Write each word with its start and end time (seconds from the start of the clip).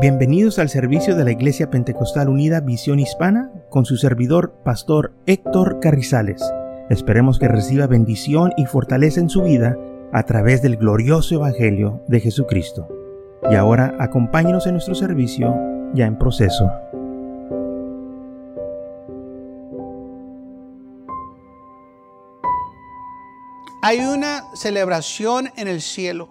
Bienvenidos 0.00 0.60
al 0.60 0.68
servicio 0.68 1.16
de 1.16 1.24
la 1.24 1.32
Iglesia 1.32 1.70
Pentecostal 1.70 2.28
Unida 2.28 2.60
Visión 2.60 3.00
Hispana 3.00 3.50
con 3.68 3.84
su 3.84 3.96
servidor, 3.96 4.54
Pastor 4.64 5.12
Héctor 5.26 5.80
Carrizales. 5.80 6.40
Esperemos 6.88 7.40
que 7.40 7.48
reciba 7.48 7.88
bendición 7.88 8.52
y 8.56 8.66
fortaleza 8.66 9.18
en 9.18 9.28
su 9.28 9.42
vida 9.42 9.76
a 10.12 10.22
través 10.22 10.62
del 10.62 10.76
glorioso 10.76 11.34
Evangelio 11.34 12.04
de 12.06 12.20
Jesucristo. 12.20 12.86
Y 13.50 13.56
ahora 13.56 13.96
acompáñenos 13.98 14.68
en 14.68 14.74
nuestro 14.74 14.94
servicio 14.94 15.52
ya 15.94 16.06
en 16.06 16.16
proceso. 16.16 16.70
Hay 23.82 23.98
una 23.98 24.44
celebración 24.54 25.50
en 25.56 25.66
el 25.66 25.80
cielo 25.80 26.30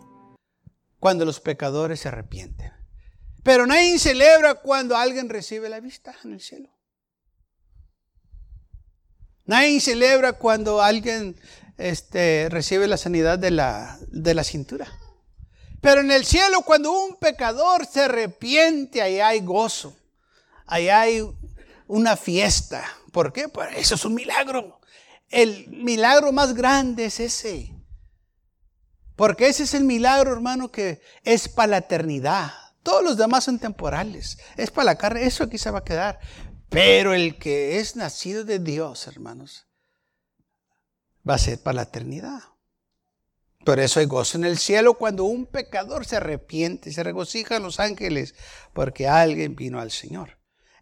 cuando 1.02 1.26
los 1.26 1.42
pecadores 1.42 2.00
se 2.00 2.08
arrepienten. 2.08 2.77
Pero 3.48 3.66
nadie 3.66 3.98
celebra 3.98 4.56
cuando 4.56 4.98
alguien 4.98 5.30
recibe 5.30 5.70
la 5.70 5.80
vista 5.80 6.14
en 6.26 6.34
el 6.34 6.42
cielo. 6.42 6.70
Nadie 9.46 9.80
celebra 9.80 10.34
cuando 10.34 10.82
alguien 10.82 11.40
este, 11.78 12.50
recibe 12.50 12.88
la 12.88 12.98
sanidad 12.98 13.40
de 13.40 13.52
la, 13.52 13.98
de 14.10 14.34
la 14.34 14.44
cintura. 14.44 14.92
Pero 15.80 16.02
en 16.02 16.12
el 16.12 16.26
cielo, 16.26 16.60
cuando 16.64 16.92
un 16.92 17.16
pecador 17.16 17.86
se 17.86 18.02
arrepiente, 18.02 19.02
ahí 19.02 19.22
hay 19.22 19.40
gozo. 19.40 19.96
Ahí 20.66 20.90
hay 20.90 21.26
una 21.88 22.18
fiesta. 22.18 22.84
¿Por 23.14 23.32
qué? 23.32 23.48
Pues 23.48 23.70
eso 23.78 23.96
es 23.96 24.04
un 24.04 24.14
milagro. 24.14 24.82
El 25.30 25.70
milagro 25.70 26.34
más 26.34 26.54
grande 26.54 27.06
es 27.06 27.22
ese. 27.22 27.74
Porque 29.16 29.48
ese 29.48 29.64
es 29.64 29.74
el 29.74 29.86
milagro, 29.86 30.34
hermano, 30.34 30.70
que 30.70 31.02
es 31.24 31.48
para 31.48 31.68
la 31.68 31.78
eternidad. 31.78 32.67
Todos 32.88 33.04
los 33.04 33.18
demás 33.18 33.44
son 33.44 33.60
temporales. 33.60 34.38
Es 34.56 34.72
para 34.72 34.86
la 34.86 34.98
carne, 34.98 35.26
eso 35.26 35.44
aquí 35.44 35.58
se 35.58 35.70
va 35.70 35.80
a 35.80 35.84
quedar. 35.84 36.22
Pero 36.70 37.14
el 37.14 37.38
que 37.38 37.80
es 37.80 37.98
nacido 37.98 38.46
de 38.46 38.60
Dios, 38.60 39.08
hermanos, 39.08 39.68
va 41.30 41.34
a 41.34 41.38
ser 41.38 41.62
para 41.62 41.76
la 41.76 41.82
eternidad. 41.82 42.40
Por 43.66 43.82
eso 43.82 44.00
hay 44.00 44.06
gozo 44.06 44.38
en 44.38 44.46
el 44.46 44.58
cielo 44.58 44.94
cuando 44.94 45.26
un 45.26 45.48
pecador 45.48 46.06
se 46.06 46.16
arrepiente, 46.16 46.94
se 46.94 47.04
regocijan 47.04 47.62
los 47.62 47.82
ángeles 47.82 48.36
porque 48.72 49.10
alguien 49.10 49.58
vino 49.58 49.82
al 49.82 49.92
Señor. 49.92 50.37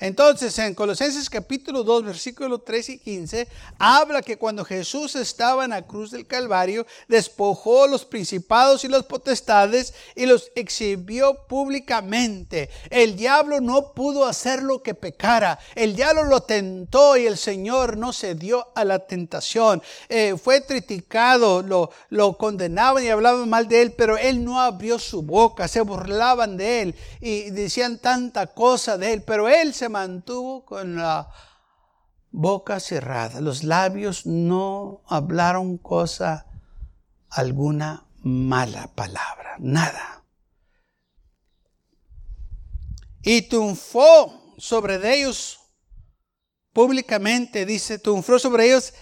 Entonces, 0.05 0.55
en 0.59 0.75
Colosenses 0.75 1.31
capítulo 1.31 1.83
2, 1.83 2.03
versículos 2.05 2.63
13 2.63 2.91
y 2.91 2.97
15, 2.99 3.47
habla 3.79 4.21
que 4.21 4.37
cuando 4.37 4.63
Jesús 4.63 5.15
estaba 5.15 5.63
en 5.63 5.71
la 5.71 5.81
cruz 5.81 6.11
del 6.11 6.27
Calvario, 6.27 6.85
despojó 7.07 7.87
los 7.87 8.05
principados 8.05 8.83
y 8.83 8.87
las 8.87 9.01
potestades 9.05 9.95
y 10.13 10.27
los 10.27 10.51
exhibió 10.53 11.47
públicamente. 11.47 12.69
El 12.91 13.15
diablo 13.15 13.61
no 13.61 13.93
pudo 13.93 14.27
hacer 14.27 14.61
lo 14.61 14.83
que 14.83 14.93
pecara. 14.93 15.57
El 15.73 15.95
diablo 15.95 16.25
lo 16.25 16.41
tentó 16.41 17.17
y 17.17 17.25
el 17.25 17.39
Señor 17.39 17.97
no 17.97 18.13
se 18.13 18.35
dio 18.35 18.67
a 18.75 18.85
la 18.85 19.07
tentación. 19.07 19.81
Eh, 20.07 20.35
fue 20.37 20.63
criticado, 20.63 21.63
lo, 21.63 21.89
lo 22.09 22.37
condenaban 22.37 23.03
y 23.03 23.09
hablaban 23.09 23.49
mal 23.49 23.67
de 23.67 23.81
él, 23.81 23.93
pero 23.93 24.19
él 24.19 24.45
no 24.45 24.61
abrió 24.61 24.99
su 24.99 25.23
boca, 25.23 25.67
se 25.67 25.81
burlaban 25.81 26.57
de 26.57 26.83
él 26.83 26.95
y 27.21 27.49
decían 27.49 27.97
tanta 27.97 28.45
cosa 28.45 28.99
de 28.99 29.11
él, 29.11 29.23
pero 29.23 29.49
él 29.49 29.73
se 29.73 29.94
mantuvo 29.95 30.65
con 30.65 30.97
la 30.97 31.31
boca 32.29 32.81
cerrada. 32.81 33.39
Los 33.39 33.63
labios 33.63 34.25
no 34.25 35.01
hablaron 35.07 35.77
cosa 35.77 36.47
alguna 37.29 38.05
mala 38.21 38.87
palabra, 38.93 39.55
nada. 39.59 40.25
Y 43.21 43.43
triunfó 43.43 44.53
sobre 44.57 44.95
ellos 45.15 45.61
públicamente, 46.73 47.65
dice, 47.65 47.97
triunfó 47.97 48.37
sobre 48.37 48.65
ellos 48.65 48.93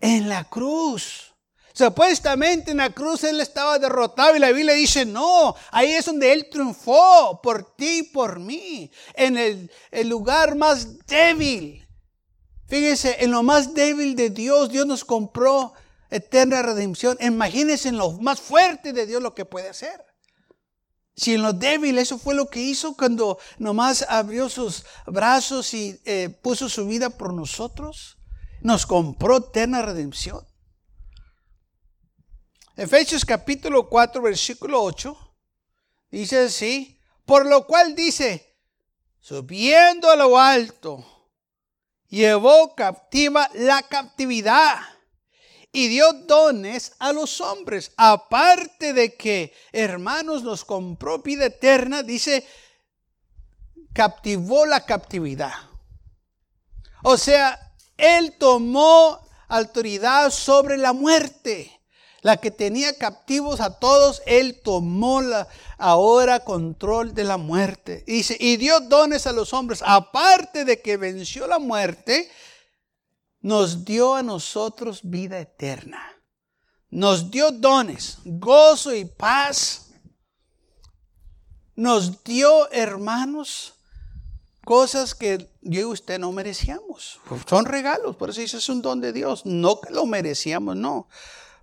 en 0.00 0.28
la 0.28 0.42
cruz. 0.42 1.35
Supuestamente 1.76 2.70
en 2.70 2.78
la 2.78 2.88
cruz 2.88 3.22
él 3.22 3.38
estaba 3.38 3.78
derrotado 3.78 4.34
y 4.34 4.38
la 4.38 4.50
Biblia 4.50 4.72
dice, 4.72 5.04
no, 5.04 5.54
ahí 5.70 5.92
es 5.92 6.06
donde 6.06 6.32
él 6.32 6.48
triunfó 6.50 7.38
por 7.42 7.76
ti 7.76 7.98
y 7.98 8.02
por 8.04 8.40
mí, 8.40 8.90
en 9.12 9.36
el, 9.36 9.70
el 9.90 10.08
lugar 10.08 10.54
más 10.56 11.06
débil. 11.06 11.86
Fíjese, 12.66 13.22
en 13.22 13.30
lo 13.30 13.42
más 13.42 13.74
débil 13.74 14.16
de 14.16 14.30
Dios, 14.30 14.70
Dios 14.70 14.86
nos 14.86 15.04
compró 15.04 15.74
eterna 16.08 16.62
redención. 16.62 17.18
Imagínense 17.20 17.90
en 17.90 17.98
lo 17.98 18.10
más 18.12 18.40
fuerte 18.40 18.94
de 18.94 19.04
Dios 19.04 19.22
lo 19.22 19.34
que 19.34 19.44
puede 19.44 19.68
hacer. 19.68 20.02
Si 21.14 21.34
en 21.34 21.42
lo 21.42 21.52
débil, 21.52 21.98
eso 21.98 22.16
fue 22.18 22.34
lo 22.34 22.48
que 22.48 22.62
hizo 22.62 22.96
cuando 22.96 23.38
nomás 23.58 24.06
abrió 24.08 24.48
sus 24.48 24.86
brazos 25.04 25.74
y 25.74 26.00
eh, 26.06 26.30
puso 26.40 26.70
su 26.70 26.86
vida 26.86 27.10
por 27.10 27.34
nosotros. 27.34 28.16
Nos 28.62 28.86
compró 28.86 29.36
eterna 29.36 29.82
redención. 29.82 30.42
Efesios 32.76 33.24
capítulo 33.24 33.88
4, 33.88 34.20
versículo 34.20 34.82
8, 34.82 35.16
dice 36.10 36.44
así, 36.44 37.00
por 37.24 37.46
lo 37.46 37.66
cual 37.66 37.94
dice, 37.94 38.54
subiendo 39.18 40.10
a 40.10 40.16
lo 40.16 40.38
alto, 40.38 41.02
llevó 42.08 42.74
captiva 42.74 43.48
la 43.54 43.80
captividad 43.80 44.76
y 45.72 45.88
dio 45.88 46.12
dones 46.26 46.92
a 46.98 47.14
los 47.14 47.40
hombres. 47.40 47.92
Aparte 47.96 48.92
de 48.92 49.14
que, 49.14 49.54
hermanos, 49.72 50.42
nos 50.42 50.62
compró 50.62 51.20
vida 51.20 51.46
eterna, 51.46 52.02
dice, 52.02 52.46
captivó 53.94 54.66
la 54.66 54.84
captividad. 54.84 55.54
O 57.02 57.16
sea, 57.16 57.74
Él 57.96 58.36
tomó 58.38 59.26
autoridad 59.48 60.30
sobre 60.30 60.76
la 60.76 60.92
muerte 60.92 61.75
la 62.26 62.38
que 62.38 62.50
tenía 62.50 62.98
captivos 62.98 63.60
a 63.60 63.78
todos, 63.78 64.20
Él 64.26 64.60
tomó 64.60 65.20
la, 65.20 65.46
ahora 65.78 66.40
control 66.40 67.14
de 67.14 67.22
la 67.22 67.36
muerte. 67.36 68.02
Dice, 68.04 68.36
y 68.40 68.56
dio 68.56 68.80
dones 68.80 69.28
a 69.28 69.32
los 69.32 69.52
hombres, 69.54 69.80
aparte 69.86 70.64
de 70.64 70.82
que 70.82 70.96
venció 70.96 71.46
la 71.46 71.60
muerte, 71.60 72.28
nos 73.42 73.84
dio 73.84 74.16
a 74.16 74.24
nosotros 74.24 75.02
vida 75.04 75.38
eterna. 75.38 76.02
Nos 76.90 77.30
dio 77.30 77.52
dones, 77.52 78.18
gozo 78.24 78.92
y 78.92 79.04
paz. 79.04 79.92
Nos 81.76 82.24
dio, 82.24 82.68
hermanos, 82.72 83.74
cosas 84.64 85.14
que 85.14 85.48
yo 85.60 85.80
y 85.80 85.84
usted 85.84 86.18
no 86.18 86.32
merecíamos. 86.32 87.20
Son 87.48 87.66
regalos, 87.66 88.16
por 88.16 88.30
eso 88.30 88.40
dice 88.40 88.56
es 88.56 88.68
un 88.68 88.82
don 88.82 89.00
de 89.00 89.12
Dios. 89.12 89.46
No 89.46 89.80
que 89.80 89.92
lo 89.92 90.06
merecíamos, 90.06 90.74
no. 90.74 91.06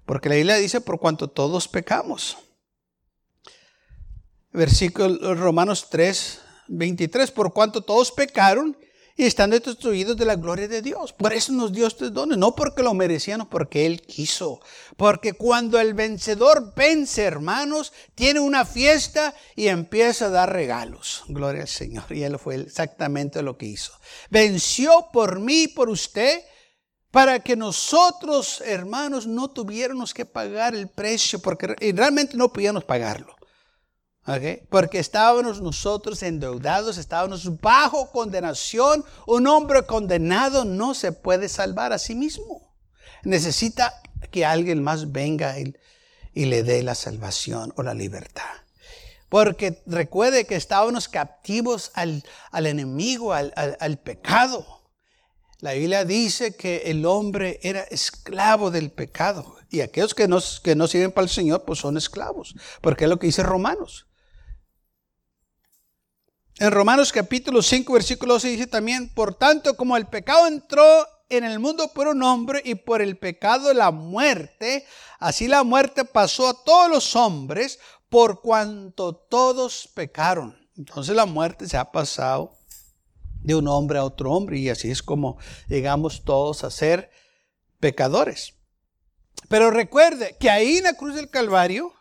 Porque 0.06 0.30
la 0.30 0.36
Biblia 0.36 0.56
dice, 0.56 0.82
por 0.82 1.00
cuanto 1.00 1.30
todos 1.30 1.68
pecamos. 1.68 2.38
Versículo 4.52 5.34
Romanos 5.36 5.88
3, 5.90 6.42
23, 6.68 7.32
por 7.32 7.54
cuanto 7.54 7.82
todos 7.82 8.12
pecaron 8.12 8.78
y 9.16 9.26
están 9.26 9.52
destruidos 9.52 10.18
de 10.18 10.26
la 10.26 10.36
gloria 10.36 10.68
de 10.68 10.82
Dios. 10.82 11.14
Por 11.14 11.34
eso 11.34 11.52
nos 11.54 11.72
dio 11.72 11.86
estos 11.86 12.14
dones, 12.14 12.38
no 12.38 12.56
porque 12.56 12.82
lo 12.82 12.94
merecían, 12.94 13.48
porque 13.48 13.86
Él 13.86 14.02
quiso. 14.02 14.60
Porque 14.98 15.34
cuando 15.34 15.80
el 15.80 15.94
vencedor 15.94 16.74
vence, 16.76 17.24
hermanos, 17.24 17.94
tiene 18.16 18.40
una 18.40 18.66
fiesta 18.66 19.36
y 19.56 19.68
empieza 19.68 20.26
a 20.26 20.30
dar 20.30 20.52
regalos. 20.52 21.24
Gloria 21.28 21.62
al 21.62 21.68
Señor. 21.68 22.06
Y 22.10 22.24
Él 22.24 22.40
fue 22.40 22.56
exactamente 22.56 23.42
lo 23.42 23.58
que 23.58 23.68
hizo. 23.68 23.94
Venció 24.30 25.10
por 25.14 25.40
mí, 25.40 25.68
por 25.68 25.90
usted, 25.90 26.42
para 27.14 27.42
que 27.42 27.56
nosotros, 27.56 28.60
hermanos, 28.66 29.28
no 29.28 29.48
tuviéramos 29.48 30.16
que 30.16 30.26
pagar 30.26 30.74
el 30.74 30.88
precio, 30.88 31.38
porque 31.38 31.68
realmente 31.68 32.36
no 32.36 32.52
podíamos 32.52 32.86
pagarlo. 32.86 33.36
Porque 34.72 34.98
estábamos 34.98 35.62
nosotros 35.62 36.24
endeudados, 36.24 36.98
estábamos 36.98 37.62
bajo 37.62 38.10
condenación. 38.10 39.06
Un 39.28 39.46
hombre 39.46 39.84
condenado 39.84 40.66
no 40.66 40.96
se 40.96 41.12
puede 41.12 41.50
salvar 41.50 41.94
a 41.94 42.00
sí 42.00 42.16
mismo. 42.16 42.74
Necesita 43.22 43.94
que 44.32 44.44
alguien 44.44 44.82
más 44.82 45.12
venga 45.12 45.54
y, 45.60 45.76
le 46.34 46.64
dé 46.64 46.82
la 46.82 46.96
salvación 46.96 47.74
o 47.76 47.84
la 47.84 47.94
libertad. 47.94 48.56
Porque 49.30 49.84
recuerde 49.86 50.48
que 50.48 50.56
estábamos 50.56 51.08
captivos 51.08 51.92
al, 51.94 52.24
enemigo, 52.54 53.34
al, 53.34 53.54
al 53.56 53.98
pecado. 54.00 54.73
La 55.64 55.72
Biblia 55.72 56.04
dice 56.04 56.58
que 56.58 56.82
el 56.88 57.06
hombre 57.06 57.58
era 57.64 57.84
esclavo 57.84 58.70
del 58.70 58.92
pecado. 58.92 59.56
Y 59.70 59.80
aquellos 59.80 60.14
que 60.14 60.28
no, 60.28 60.40
que 60.62 60.76
no 60.76 60.88
sirven 60.88 61.14
para 61.14 61.24
el 61.24 61.30
Señor, 61.30 61.64
pues 61.64 61.80
son 61.80 61.96
esclavos. 61.96 62.54
Porque 62.82 63.06
es 63.06 63.10
lo 63.10 63.18
que 63.18 63.28
dice 63.28 63.44
Romanos. 63.44 64.06
En 66.60 66.70
Romanos 66.70 67.14
capítulo 67.14 67.62
5, 67.62 67.94
versículo 67.94 68.34
12 68.34 68.50
dice 68.50 68.68
también, 68.68 69.08
por 69.14 69.36
tanto, 69.36 69.78
como 69.78 69.96
el 69.96 70.08
pecado 70.08 70.48
entró 70.48 71.08
en 71.30 71.46
el 71.46 71.60
mundo 71.60 71.94
por 71.94 72.10
un 72.10 72.24
hombre 72.24 72.62
y 72.66 72.76
por 72.76 73.02
el 73.02 73.18
pecado 73.18 73.74
la 73.74 73.92
muerte, 73.92 74.86
así 75.18 75.48
la 75.48 75.64
muerte 75.64 76.04
pasó 76.04 76.50
a 76.50 76.62
todos 76.66 76.90
los 76.90 77.16
hombres 77.16 77.80
por 78.10 78.42
cuanto 78.42 79.16
todos 79.16 79.90
pecaron. 79.96 80.58
Entonces 80.76 81.16
la 81.16 81.26
muerte 81.26 81.70
se 81.70 81.78
ha 81.78 81.90
pasado 81.90 82.58
de 83.44 83.56
un 83.56 83.68
hombre 83.68 84.00
a 84.00 84.06
otro 84.06 84.32
hombre 84.32 84.58
y 84.58 84.70
así 84.70 84.90
es 84.90 85.04
como 85.04 85.38
llegamos 85.68 86.24
todos 86.24 86.64
a 86.64 86.72
ser 86.72 87.12
pecadores. 87.80 88.56
Pero 89.50 89.70
recuerde 89.72 90.38
que 90.40 90.50
ahí 90.50 90.78
en 90.78 90.86
la 90.86 90.96
cruz 90.96 91.16
del 91.16 91.30
Calvario 91.30 91.94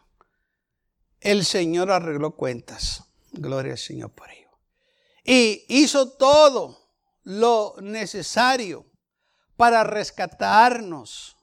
el 1.20 1.44
Señor 1.44 1.90
arregló 1.90 2.36
cuentas. 2.36 3.04
Gloria 3.32 3.72
al 3.72 3.78
Señor 3.78 4.10
por 4.10 4.30
ello. 4.30 4.50
Y 5.24 5.64
hizo 5.68 6.12
todo 6.12 6.78
lo 7.22 7.74
necesario 7.80 8.86
para 9.56 9.84
rescatarnos 9.84 11.36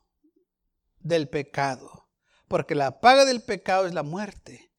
del 0.99 1.29
pecado. 1.29 2.09
Porque 2.47 2.75
la 2.75 2.99
paga 2.99 3.25
del 3.25 3.41
pecado 3.41 3.87
es 3.87 3.93
la 3.93 4.03
muerte. 4.03 4.71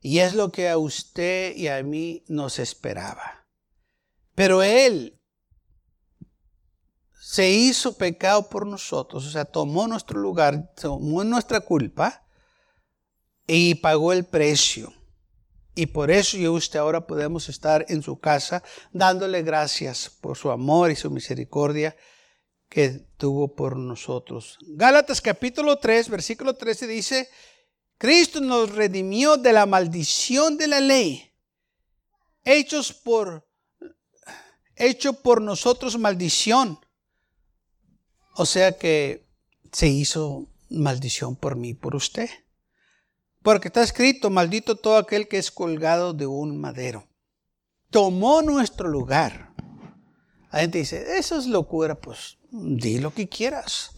Y 0.00 0.20
es 0.20 0.34
lo 0.34 0.52
que 0.52 0.68
a 0.68 0.78
usted 0.78 1.56
y 1.56 1.68
a 1.68 1.82
mí 1.82 2.24
nos 2.28 2.58
esperaba. 2.58 3.35
Pero 4.36 4.62
Él 4.62 5.18
se 7.20 7.50
hizo 7.50 7.96
pecado 7.96 8.48
por 8.48 8.66
nosotros, 8.66 9.26
o 9.26 9.30
sea, 9.30 9.44
tomó 9.44 9.88
nuestro 9.88 10.20
lugar, 10.20 10.72
tomó 10.80 11.24
nuestra 11.24 11.60
culpa 11.60 12.24
y 13.48 13.74
pagó 13.76 14.12
el 14.12 14.24
precio. 14.24 14.92
Y 15.74 15.86
por 15.86 16.10
eso 16.10 16.36
yo 16.36 16.52
usted 16.52 16.78
ahora 16.78 17.06
podemos 17.06 17.48
estar 17.48 17.84
en 17.88 18.02
su 18.02 18.20
casa 18.20 18.62
dándole 18.92 19.42
gracias 19.42 20.10
por 20.20 20.36
su 20.36 20.50
amor 20.50 20.90
y 20.90 20.96
su 20.96 21.10
misericordia 21.10 21.96
que 22.68 22.90
tuvo 23.16 23.54
por 23.54 23.76
nosotros. 23.76 24.58
Gálatas 24.68 25.20
capítulo 25.20 25.78
3, 25.78 26.08
versículo 26.10 26.54
13 26.54 26.86
dice, 26.86 27.28
Cristo 27.98 28.40
nos 28.40 28.74
redimió 28.74 29.36
de 29.38 29.52
la 29.52 29.64
maldición 29.64 30.58
de 30.58 30.66
la 30.66 30.80
ley, 30.80 31.32
hechos 32.44 32.92
por, 32.92 33.45
hecho 34.76 35.14
por 35.14 35.42
nosotros 35.42 35.98
maldición. 35.98 36.78
O 38.34 38.46
sea 38.46 38.76
que 38.76 39.26
se 39.72 39.88
hizo 39.88 40.46
maldición 40.68 41.36
por 41.36 41.56
mí, 41.56 41.74
por 41.74 41.96
usted. 41.96 42.28
Porque 43.42 43.68
está 43.68 43.82
escrito, 43.82 44.30
maldito 44.30 44.76
todo 44.76 44.96
aquel 44.96 45.28
que 45.28 45.38
es 45.38 45.50
colgado 45.50 46.12
de 46.12 46.26
un 46.26 46.60
madero. 46.60 47.08
Tomó 47.90 48.42
nuestro 48.42 48.88
lugar. 48.88 49.54
La 50.52 50.60
gente 50.60 50.78
dice, 50.78 51.18
eso 51.18 51.38
es 51.38 51.46
locura, 51.46 51.94
pues 51.94 52.38
di 52.50 52.98
lo 52.98 53.12
que 53.12 53.28
quieras. 53.28 53.92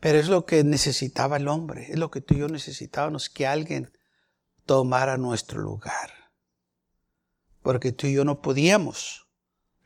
Pero 0.00 0.18
es 0.18 0.28
lo 0.28 0.46
que 0.46 0.62
necesitaba 0.62 1.38
el 1.38 1.48
hombre, 1.48 1.90
es 1.90 1.98
lo 1.98 2.10
que 2.10 2.20
tú 2.20 2.34
y 2.34 2.38
yo 2.38 2.48
necesitábamos, 2.48 3.28
que 3.28 3.46
alguien 3.46 3.90
tomara 4.64 5.16
nuestro 5.16 5.60
lugar. 5.60 6.12
Porque 7.62 7.92
tú 7.92 8.06
y 8.06 8.12
yo 8.12 8.24
no 8.24 8.40
podíamos 8.40 9.27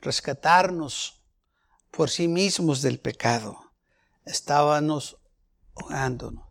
rescatarnos 0.03 1.23
por 1.91 2.09
sí 2.09 2.27
mismos 2.27 2.81
del 2.81 2.99
pecado. 2.99 3.57
Estábamos 4.25 5.17
ahogándonos. 5.75 6.45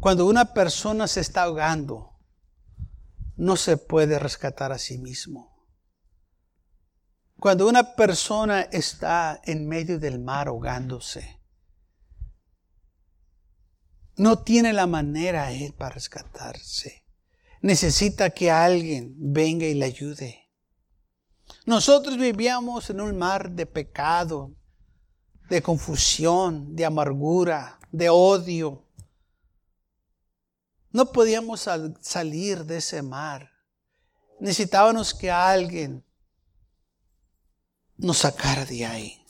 Cuando 0.00 0.26
una 0.26 0.52
persona 0.52 1.06
se 1.06 1.20
está 1.20 1.44
ahogando, 1.44 2.18
no 3.36 3.56
se 3.56 3.76
puede 3.76 4.18
rescatar 4.18 4.72
a 4.72 4.78
sí 4.78 4.98
mismo. 4.98 5.52
Cuando 7.38 7.68
una 7.68 7.94
persona 7.94 8.62
está 8.62 9.40
en 9.44 9.68
medio 9.68 9.98
del 9.98 10.18
mar 10.18 10.48
ahogándose, 10.48 11.40
no 14.16 14.42
tiene 14.42 14.72
la 14.72 14.86
manera 14.86 15.52
él 15.52 15.72
para 15.72 15.94
rescatarse. 15.94 17.04
Necesita 17.60 18.30
que 18.30 18.50
alguien 18.50 19.14
venga 19.16 19.66
y 19.66 19.74
le 19.74 19.86
ayude. 19.86 20.41
Nosotros 21.64 22.16
vivíamos 22.16 22.90
en 22.90 23.00
un 23.00 23.16
mar 23.16 23.50
de 23.50 23.66
pecado, 23.66 24.52
de 25.48 25.62
confusión, 25.62 26.74
de 26.74 26.84
amargura, 26.84 27.78
de 27.92 28.08
odio. 28.08 28.84
No 30.90 31.12
podíamos 31.12 31.68
salir 32.00 32.64
de 32.64 32.78
ese 32.78 33.00
mar. 33.02 33.50
Necesitábamos 34.40 35.14
que 35.14 35.30
alguien 35.30 36.04
nos 37.96 38.18
sacara 38.18 38.64
de 38.64 38.84
ahí. 38.84 39.24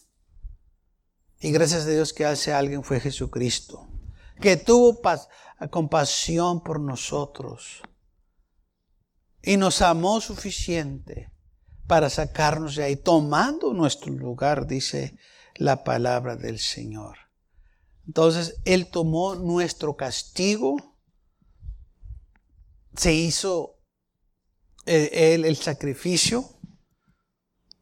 Y 1.39 1.51
gracias 1.51 1.83
a 1.83 1.91
Dios 1.91 2.13
que 2.13 2.25
hace 2.25 2.53
alguien 2.53 2.83
fue 2.83 2.99
Jesucristo, 2.99 3.89
que 4.41 4.57
tuvo 4.57 5.01
compasión 5.71 6.63
por 6.63 6.81
nosotros 6.81 7.83
y 9.43 9.57
nos 9.57 9.83
amó 9.83 10.21
suficiente 10.21 11.32
para 11.87 12.11
sacarnos 12.11 12.77
de 12.77 12.85
ahí, 12.85 12.97
tomando 12.97 13.73
nuestro 13.75 14.13
lugar, 14.13 14.67
dice 14.67 15.17
la 15.57 15.85
palabra 15.85 16.37
del 16.37 16.59
Señor. 16.59 17.19
Entonces, 18.07 18.61
Él 18.65 18.89
tomó 18.91 19.35
nuestro 19.35 19.97
castigo, 19.97 20.77
se 22.97 23.15
hizo 23.15 23.79
eh, 24.87 25.35
Él 25.35 25.45
el 25.45 25.57
sacrificio, 25.57 26.59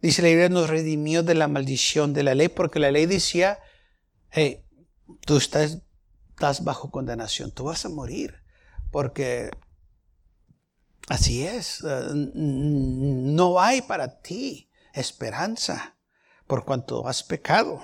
Dice 0.02 0.22
la 0.22 0.28
Biblia 0.28 0.48
nos 0.48 0.70
redimió 0.70 1.22
de 1.22 1.34
la 1.34 1.46
maldición 1.46 2.14
de 2.14 2.22
la 2.22 2.34
ley, 2.34 2.48
porque 2.48 2.78
la 2.78 2.90
ley 2.90 3.04
decía, 3.04 3.58
hey, 4.30 4.64
tú 5.26 5.36
estás, 5.36 5.82
estás 6.30 6.64
bajo 6.64 6.90
condenación, 6.90 7.52
tú 7.52 7.64
vas 7.64 7.84
a 7.84 7.90
morir, 7.90 8.36
porque 8.90 9.50
así 11.10 11.44
es, 11.44 11.82
eh, 11.84 12.08
no 12.14 13.60
hay 13.60 13.82
para 13.82 14.20
ti 14.20 14.70
esperanza 14.94 15.96
por 16.46 16.64
cuanto 16.64 17.06
has 17.06 17.24
pecado. 17.24 17.82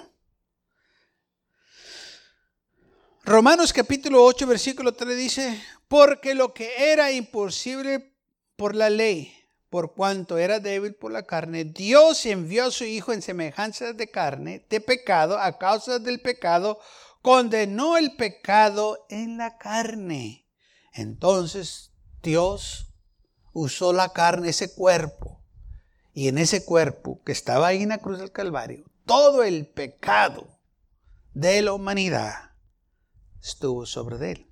Romanos 3.24 3.72
capítulo 3.72 4.24
8, 4.24 4.46
versículo 4.46 4.94
3 4.94 5.16
dice, 5.16 5.62
porque 5.88 6.36
lo 6.36 6.54
que 6.54 6.92
era 6.92 7.10
imposible 7.10 8.16
por 8.54 8.76
la 8.76 8.90
ley, 8.90 9.34
por 9.70 9.94
cuanto 9.94 10.38
era 10.38 10.60
débil 10.60 10.94
por 10.94 11.10
la 11.10 11.24
carne, 11.24 11.64
Dios 11.64 12.24
envió 12.26 12.66
a 12.66 12.70
su 12.70 12.84
Hijo 12.84 13.12
en 13.12 13.22
semejanza 13.22 13.92
de 13.92 14.08
carne, 14.08 14.64
de 14.70 14.80
pecado, 14.80 15.36
a 15.36 15.58
causa 15.58 15.98
del 15.98 16.20
pecado, 16.20 16.78
condenó 17.22 17.96
el 17.96 18.14
pecado 18.14 19.04
en 19.10 19.36
la 19.36 19.58
carne. 19.58 20.46
Entonces 20.92 21.90
Dios 22.22 22.85
usó 23.58 23.94
la 23.94 24.12
carne, 24.12 24.50
ese 24.50 24.74
cuerpo, 24.74 25.42
y 26.12 26.28
en 26.28 26.36
ese 26.36 26.64
cuerpo 26.64 27.22
que 27.24 27.32
estaba 27.32 27.68
ahí 27.68 27.82
en 27.82 27.88
la 27.88 27.98
cruz 27.98 28.18
del 28.18 28.30
Calvario, 28.30 28.84
todo 29.06 29.42
el 29.42 29.66
pecado 29.66 30.46
de 31.32 31.62
la 31.62 31.72
humanidad 31.72 32.50
estuvo 33.40 33.86
sobre 33.86 34.32
él. 34.32 34.46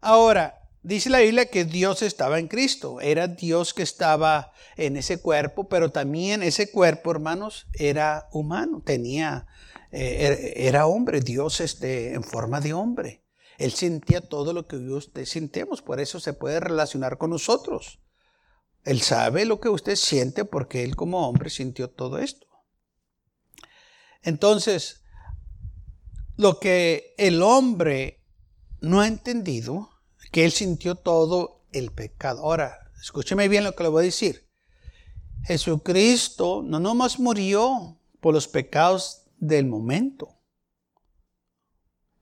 Ahora, 0.00 0.58
Dice 0.84 1.10
la 1.10 1.20
Biblia 1.20 1.46
que 1.46 1.64
Dios 1.64 2.02
estaba 2.02 2.40
en 2.40 2.48
Cristo, 2.48 3.00
era 3.00 3.28
Dios 3.28 3.72
que 3.72 3.84
estaba 3.84 4.52
en 4.76 4.96
ese 4.96 5.20
cuerpo, 5.20 5.68
pero 5.68 5.92
también 5.92 6.42
ese 6.42 6.72
cuerpo, 6.72 7.12
hermanos, 7.12 7.68
era 7.74 8.26
humano, 8.32 8.82
tenía, 8.84 9.46
eh, 9.92 10.26
er, 10.26 10.66
era 10.66 10.86
hombre, 10.88 11.20
Dios 11.20 11.60
este, 11.60 12.14
en 12.14 12.24
forma 12.24 12.60
de 12.60 12.72
hombre. 12.74 13.22
Él 13.58 13.72
sentía 13.72 14.20
todo 14.20 14.52
lo 14.52 14.66
que 14.66 14.76
usted 14.76 15.24
sintemos, 15.24 15.82
por 15.82 16.00
eso 16.00 16.20
se 16.20 16.32
puede 16.32 16.60
relacionar 16.60 17.18
con 17.18 17.30
nosotros. 17.30 18.00
Él 18.84 19.00
sabe 19.00 19.44
lo 19.44 19.60
que 19.60 19.68
usted 19.68 19.96
siente 19.96 20.44
porque 20.44 20.82
él 20.82 20.96
como 20.96 21.28
hombre 21.28 21.50
sintió 21.50 21.88
todo 21.88 22.18
esto. 22.18 22.46
Entonces, 24.22 25.02
lo 26.36 26.58
que 26.58 27.14
el 27.18 27.42
hombre 27.42 28.22
no 28.80 29.00
ha 29.00 29.06
entendido 29.06 29.90
que 30.32 30.44
Él 30.44 30.52
sintió 30.52 30.96
todo 30.96 31.64
el 31.72 31.92
pecado. 31.92 32.42
Ahora, 32.42 32.90
escúcheme 33.00 33.48
bien 33.48 33.64
lo 33.64 33.74
que 33.74 33.82
le 33.84 33.88
voy 33.90 34.02
a 34.02 34.04
decir. 34.06 34.48
Jesucristo 35.44 36.62
no 36.64 36.80
nomás 36.80 37.18
murió 37.18 37.98
por 38.20 38.34
los 38.34 38.48
pecados 38.48 39.24
del 39.38 39.66
momento. 39.66 40.38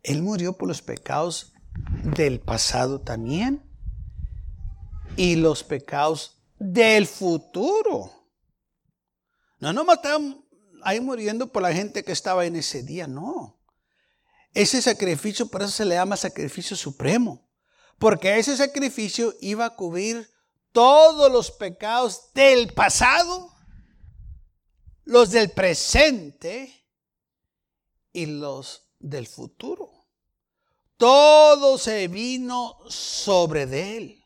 Él 0.02 0.22
murió 0.22 0.56
por 0.56 0.68
los 0.68 0.82
pecados 0.82 1.52
del 2.14 2.40
pasado 2.40 3.00
también 3.00 3.62
y 5.16 5.36
los 5.36 5.62
pecados 5.62 6.42
del 6.58 7.06
futuro. 7.06 8.10
No 9.58 9.72
nomás 9.72 9.96
estaban 9.96 10.44
ahí 10.82 11.00
muriendo 11.00 11.52
por 11.52 11.62
la 11.62 11.72
gente 11.72 12.02
que 12.02 12.12
estaba 12.12 12.46
en 12.46 12.56
ese 12.56 12.82
día, 12.82 13.06
no. 13.06 13.60
Ese 14.54 14.80
sacrificio, 14.82 15.46
por 15.46 15.62
eso 15.62 15.70
se 15.70 15.84
le 15.84 15.94
llama 15.94 16.16
sacrificio 16.16 16.76
supremo 16.76 17.50
porque 18.00 18.38
ese 18.38 18.56
sacrificio 18.56 19.34
iba 19.42 19.66
a 19.66 19.76
cubrir 19.76 20.28
todos 20.72 21.30
los 21.30 21.50
pecados 21.50 22.32
del 22.32 22.72
pasado, 22.72 23.54
los 25.04 25.30
del 25.30 25.50
presente 25.50 26.88
y 28.10 28.24
los 28.24 28.89
del 29.00 29.26
futuro. 29.26 29.90
Todo 30.96 31.78
se 31.78 32.06
vino 32.08 32.78
sobre 32.88 33.66
de 33.66 33.96
él. 33.96 34.24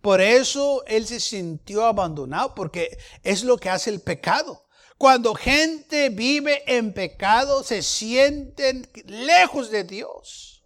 Por 0.00 0.20
eso 0.20 0.84
él 0.86 1.06
se 1.06 1.20
sintió 1.20 1.84
abandonado, 1.84 2.54
porque 2.54 2.98
es 3.22 3.44
lo 3.44 3.58
que 3.58 3.68
hace 3.68 3.90
el 3.90 4.00
pecado. 4.00 4.66
Cuando 4.98 5.34
gente 5.34 6.10
vive 6.10 6.62
en 6.66 6.92
pecado, 6.92 7.62
se 7.62 7.82
sienten 7.82 8.88
lejos 9.06 9.70
de 9.70 9.84
Dios. 9.84 10.64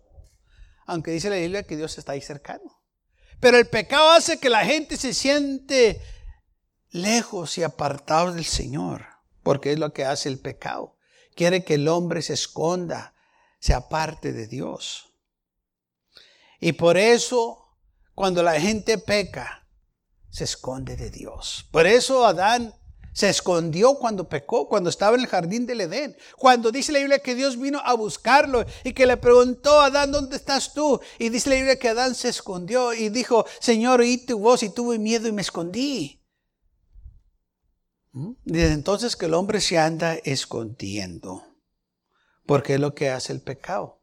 Aunque 0.87 1.11
dice 1.11 1.31
la 1.31 1.37
Biblia 1.37 1.65
que 1.65 1.77
Dios 1.77 1.99
está 1.99 2.13
ahí 2.13 2.21
cercano. 2.21 2.83
Pero 3.41 3.59
el 3.59 3.67
pecado 3.67 4.11
hace 4.11 4.39
que 4.39 4.51
la 4.51 4.65
gente 4.65 4.97
se 4.97 5.13
siente 5.13 6.01
lejos 6.91 7.59
y 7.59 7.63
apartados 7.63 8.35
del 8.35 8.45
Señor, 8.45 9.07
porque 9.43 9.73
es 9.73 9.79
lo 9.79 9.93
que 9.93 10.05
hace 10.05 10.29
el 10.29 10.39
pecado. 10.39 10.96
Quiere 11.37 11.65
que 11.65 11.75
el 11.75 11.87
hombre 11.87 12.23
se 12.23 12.33
esconda, 12.33 13.15
se 13.61 13.75
aparte 13.75 14.33
de 14.33 14.47
Dios. 14.47 15.13
Y 16.59 16.73
por 16.73 16.97
eso, 16.97 17.77
cuando 18.15 18.43
la 18.43 18.59
gente 18.59 18.97
peca, 18.97 19.69
se 20.31 20.45
esconde 20.45 20.97
de 20.97 21.11
Dios. 21.11 21.69
Por 21.71 21.87
eso 21.87 22.25
Adán 22.27 22.75
se 23.13 23.29
escondió 23.29 23.95
cuando 23.97 24.29
pecó, 24.29 24.67
cuando 24.67 24.89
estaba 24.89 25.15
en 25.15 25.23
el 25.23 25.27
jardín 25.27 25.67
del 25.67 25.83
Edén. 25.83 26.17
Cuando 26.39 26.73
dice 26.73 26.93
la 26.93 27.01
Biblia 27.01 27.19
que 27.19 27.35
Dios 27.35 27.59
vino 27.59 27.81
a 27.85 27.93
buscarlo 27.93 28.65
y 28.83 28.95
que 28.95 29.05
le 29.05 29.19
preguntó 29.19 29.79
a 29.81 29.87
Adán, 29.87 30.13
¿dónde 30.13 30.37
estás 30.37 30.73
tú? 30.73 30.99
Y 31.19 31.29
dice 31.29 31.51
la 31.51 31.57
Biblia 31.57 31.79
que 31.79 31.91
Adán 31.91 32.15
se 32.15 32.31
escondió 32.31 32.95
y 32.95 33.11
dijo, 33.11 33.45
Señor, 33.61 34.01
oí 34.01 34.19
tu 34.25 34.39
voz 34.39 34.63
y 34.63 34.71
tuve 34.71 34.99
miedo 34.99 35.29
y 35.29 35.33
me 35.33 35.43
escondí. 35.43 36.26
Desde 38.45 38.73
entonces 38.73 39.15
que 39.15 39.27
el 39.27 39.35
hombre 39.35 39.61
se 39.61 39.77
anda 39.77 40.15
escondiendo, 40.15 41.45
porque 42.47 42.75
es 42.75 42.81
lo 42.81 42.95
que 42.95 43.11
hace 43.11 43.35
el 43.35 43.43
pecado. 43.43 44.01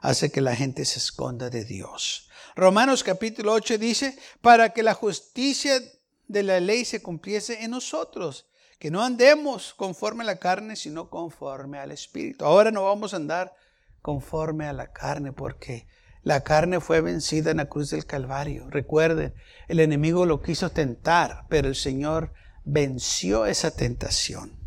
Hace 0.00 0.30
que 0.30 0.40
la 0.40 0.54
gente 0.54 0.84
se 0.84 1.00
esconda 1.00 1.50
de 1.50 1.64
Dios. 1.64 2.30
Romanos 2.54 3.02
capítulo 3.02 3.52
8 3.52 3.76
dice, 3.76 4.16
para 4.40 4.70
que 4.70 4.84
la 4.84 4.94
justicia 4.94 5.82
de 6.28 6.42
la 6.44 6.60
ley 6.60 6.84
se 6.84 7.02
cumpliese 7.02 7.64
en 7.64 7.72
nosotros, 7.72 8.46
que 8.78 8.92
no 8.92 9.02
andemos 9.02 9.74
conforme 9.74 10.22
a 10.22 10.26
la 10.26 10.36
carne, 10.36 10.76
sino 10.76 11.10
conforme 11.10 11.78
al 11.78 11.90
Espíritu. 11.90 12.44
Ahora 12.44 12.70
no 12.70 12.84
vamos 12.84 13.14
a 13.14 13.16
andar 13.16 13.52
conforme 14.00 14.66
a 14.66 14.72
la 14.72 14.92
carne, 14.92 15.32
porque 15.32 15.88
la 16.22 16.44
carne 16.44 16.78
fue 16.78 17.00
vencida 17.00 17.50
en 17.50 17.56
la 17.56 17.68
cruz 17.68 17.90
del 17.90 18.06
Calvario. 18.06 18.70
Recuerden, 18.70 19.34
el 19.66 19.80
enemigo 19.80 20.24
lo 20.24 20.40
quiso 20.40 20.70
tentar, 20.70 21.46
pero 21.48 21.66
el 21.66 21.74
Señor 21.74 22.32
venció 22.64 23.46
esa 23.46 23.70
tentación. 23.70 24.58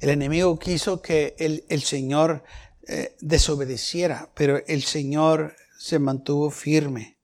El 0.00 0.10
enemigo 0.10 0.58
quiso 0.58 1.00
que 1.00 1.34
el, 1.38 1.82
Señor 1.82 2.44
eh, 2.86 3.16
desobedeciera, 3.20 4.30
pero 4.34 4.62
el 4.66 4.82
Señor 4.82 5.56
se 5.78 5.98
mantuvo 5.98 6.50
firme. 6.50 7.18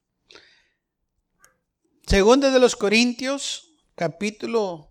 Segunda 2.07 2.51
de 2.51 2.59
los 2.59 2.75
Corintios, 2.77 3.75
capítulo 3.95 4.91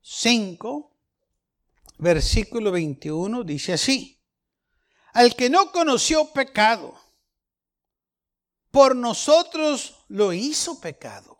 5, 0.00 0.96
versículo 1.98 2.70
21, 2.70 3.42
dice 3.44 3.72
así, 3.72 4.22
al 5.12 5.34
que 5.34 5.50
no 5.50 5.72
conoció 5.72 6.32
pecado, 6.32 6.94
por 8.70 8.94
nosotros 8.94 10.04
lo 10.08 10.32
hizo 10.32 10.80
pecado, 10.80 11.35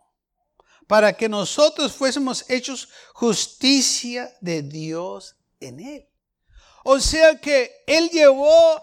para 0.87 1.13
que 1.13 1.29
nosotros 1.29 1.91
fuésemos 1.91 2.49
hechos 2.49 2.89
justicia 3.13 4.35
de 4.41 4.63
Dios 4.63 5.35
en 5.59 5.79
él. 5.79 6.09
O 6.83 6.99
sea 6.99 7.39
que 7.39 7.83
Él 7.85 8.09
llevó 8.09 8.81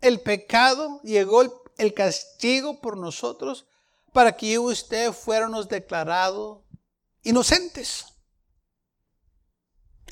el 0.00 0.20
pecado, 0.20 1.00
llegó 1.02 1.42
el 1.76 1.94
castigo 1.94 2.80
por 2.80 2.96
nosotros 2.96 3.66
para 4.12 4.36
que 4.36 4.52
yo 4.52 4.70
y 4.70 4.72
usted 4.72 5.12
fuéramos 5.12 5.68
declarados 5.68 6.64
inocentes. 7.22 8.06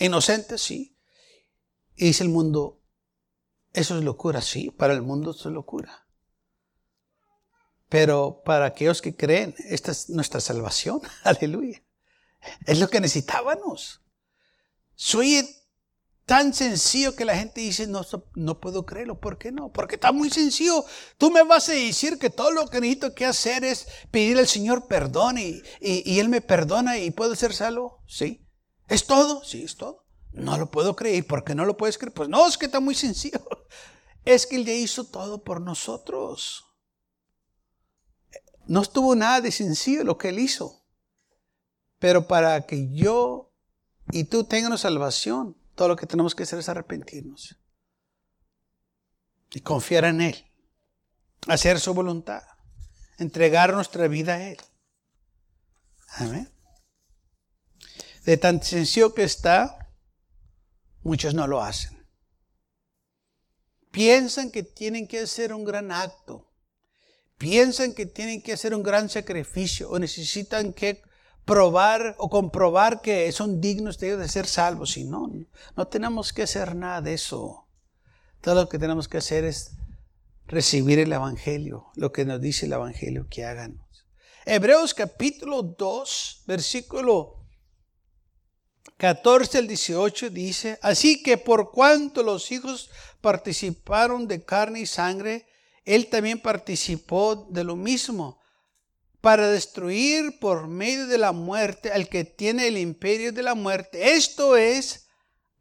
Inocentes, 0.01 0.61
sí. 0.61 0.99
Y 1.97 2.07
dice 2.07 2.25
el 2.25 2.31
mundo, 2.31 2.83
eso 3.73 3.97
es 3.97 4.05
locura, 4.05 4.43
sí, 4.43 4.71
para 4.71 4.93
el 4.93 5.03
mundo 5.03 5.31
eso 5.31 5.49
es 5.49 5.55
locura. 5.55 6.04
Pero 7.89 8.43
para 8.45 8.67
aquellos 8.67 9.03
que 9.03 9.15
creen, 9.15 9.55
esta 9.69 9.93
es 9.93 10.09
nuestra 10.11 10.41
salvación. 10.41 11.01
Aleluya. 11.25 11.83
Es 12.67 12.79
lo 12.79 12.89
que 12.89 13.01
necesitábamos. 13.01 14.03
Soy 14.95 15.47
tan 16.27 16.55
sencillo 16.55 17.15
que 17.15 17.25
la 17.25 17.37
gente 17.37 17.61
dice, 17.61 17.87
no, 17.87 18.03
no 18.35 18.61
puedo 18.61 18.87
creerlo. 18.87 19.21
¿Por 19.21 19.39
qué 19.39 19.53
no? 19.53 19.73
Porque 19.73 19.97
está 19.97 20.13
muy 20.13 20.31
sencillo. 20.31 20.85
Tú 21.19 21.31
me 21.31 21.43
vas 21.43 21.69
a 21.69 21.73
decir 21.73 22.19
que 22.19 22.31
todo 22.31 22.51
lo 22.51 22.69
que 22.69 22.81
necesito 22.81 23.15
que 23.15 23.27
hacer 23.27 23.65
es 23.65 23.87
pedir 24.11 24.39
al 24.39 24.49
Señor 24.49 24.87
perdón 24.87 25.39
y, 25.39 25.63
y, 25.81 26.19
Él 26.19 26.29
me 26.29 26.41
perdona 26.41 26.99
y 26.99 27.11
puedo 27.11 27.35
ser 27.35 27.53
salvo. 27.53 28.03
Sí. 28.07 28.47
¿Es 28.89 29.07
todo? 29.07 29.45
Sí, 29.45 29.63
es 29.63 29.77
todo. 29.77 30.05
No 30.33 30.57
lo 30.59 30.71
puedo 30.71 30.97
creer. 30.97 31.27
¿Por 31.27 31.45
qué 31.45 31.55
no 31.55 31.65
lo 31.65 31.77
puedes 31.77 31.99
creer? 31.99 32.15
Pues 32.15 32.29
no, 32.29 32.47
es 32.47 32.59
que 32.59 32.67
está 32.67 32.81
muy 32.81 32.95
sencillo. 32.95 33.41
Es 34.27 34.47
que 34.47 34.57
Él 34.57 34.65
ya 34.65 34.73
hizo 34.73 35.05
todo 35.05 35.45
por 35.45 35.61
nosotros. 35.61 36.65
No 38.67 38.83
estuvo 38.83 39.15
nada 39.15 39.41
de 39.41 39.53
sencillo 39.53 40.05
lo 40.05 40.19
que 40.19 40.31
Él 40.31 40.39
hizo. 40.39 40.85
Pero 41.99 42.27
para 42.27 42.67
que 42.67 42.93
yo 42.93 43.53
y 44.11 44.25
tú 44.25 44.45
tengas 44.45 44.81
salvación, 44.81 45.57
todo 45.75 45.89
lo 45.89 45.97
que 45.97 46.07
tenemos 46.07 46.35
que 46.35 46.45
hacer 46.45 46.59
es 46.59 46.69
arrepentirnos 46.69 47.57
y 49.51 49.61
confiar 49.61 50.05
en 50.05 50.21
Él, 50.21 50.45
hacer 51.47 51.81
su 51.81 51.95
voluntad, 51.95 52.43
entregar 53.19 53.73
nuestra 53.73 54.09
vida 54.09 54.35
a 54.35 54.51
Él. 54.51 54.59
Amén. 56.17 56.51
De 58.25 58.37
tan 58.37 58.63
sencillo 58.63 59.15
que 59.15 59.25
está, 59.25 59.93
muchos 61.03 61.35
no 61.35 61.47
lo 61.47 61.63
hacen. 61.63 62.07
Piensan 63.91 64.51
que 64.51 64.63
tienen 64.63 65.07
que 65.07 65.21
hacer 65.21 65.53
un 65.53 65.65
gran 65.65 65.93
acto. 65.93 66.53
Piensan 67.39 67.95
que 67.95 68.07
tienen 68.07 68.43
que 68.43 68.53
hacer 68.53 68.75
un 68.75 68.83
gran 68.83 69.09
sacrificio 69.09 69.91
o 69.91 69.99
necesitan 69.99 70.73
que 70.73 71.03
probar 71.45 72.15
o 72.19 72.31
comprobar 72.31 73.01
que 73.01 73.31
son 73.33 73.61
dignos 73.61 73.99
de, 73.99 74.17
de 74.17 74.29
ser 74.29 74.47
salvos. 74.47 74.97
Y 74.97 75.05
no, 75.05 75.31
no 75.77 75.87
tenemos 75.89 76.33
que 76.33 76.43
hacer 76.43 76.75
nada 76.75 77.01
de 77.01 77.15
eso. 77.15 77.67
Todo 78.41 78.55
lo 78.57 78.69
que 78.69 78.79
tenemos 78.79 79.09
que 79.09 79.19
hacer 79.19 79.45
es 79.45 79.73
recibir 80.47 80.99
el 80.99 81.13
Evangelio, 81.13 81.87
lo 81.97 82.13
que 82.13 82.25
nos 82.25 82.41
dice 82.41 82.67
el 82.67 82.73
Evangelio 82.73 83.27
que 83.29 83.45
hagamos. 83.45 84.07
Hebreos 84.47 84.93
capítulo 84.93 85.63
2, 85.63 86.43
versículo 86.47 87.45
14 88.99 89.59
al 89.59 89.67
18 89.67 90.31
dice, 90.31 90.79
así 90.83 91.23
que 91.23 91.39
por 91.39 91.73
cuanto 91.73 92.23
los 92.23 92.53
hijos 92.53 92.91
participaron 93.21 94.29
de 94.29 94.45
carne 94.45 94.81
y 94.81 94.87
sangre, 94.87 95.47
él 95.85 96.09
también 96.09 96.41
participó 96.41 97.47
de 97.51 97.65
lo 97.65 97.77
mismo 97.77 98.41
para 99.21 99.49
destruir 99.49 100.39
por 100.39 100.69
medio 100.69 101.07
de 101.07 101.19
la 101.19 101.33
muerte 101.33 101.91
al 101.93 102.09
que 102.09 102.25
tiene 102.25 102.69
el 102.69 102.77
imperio 102.77 103.33
de 103.33 103.43
la 103.43 103.55
muerte. 103.55 104.17
Esto 104.17 104.57
es 104.57 105.07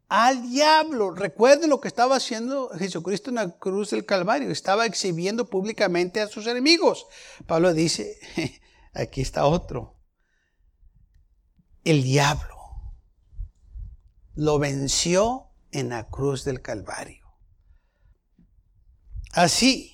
al 0.08 0.50
diablo. 0.50 1.12
Recuerden 1.12 1.70
lo 1.70 1.80
que 1.80 1.88
estaba 1.88 2.16
haciendo 2.16 2.68
Jesucristo 2.70 3.30
en 3.30 3.36
la 3.36 3.50
cruz 3.58 3.90
del 3.90 4.04
Calvario. 4.04 4.50
Estaba 4.50 4.86
exhibiendo 4.86 5.46
públicamente 5.46 6.20
a 6.20 6.28
sus 6.28 6.46
enemigos. 6.46 7.06
Pablo 7.46 7.72
dice, 7.72 8.18
aquí 8.92 9.22
está 9.22 9.46
otro. 9.46 9.96
El 11.84 12.02
diablo 12.02 12.54
lo 14.34 14.58
venció 14.58 15.48
en 15.70 15.90
la 15.90 16.08
cruz 16.08 16.44
del 16.44 16.60
Calvario. 16.60 17.24
Así 19.32 19.93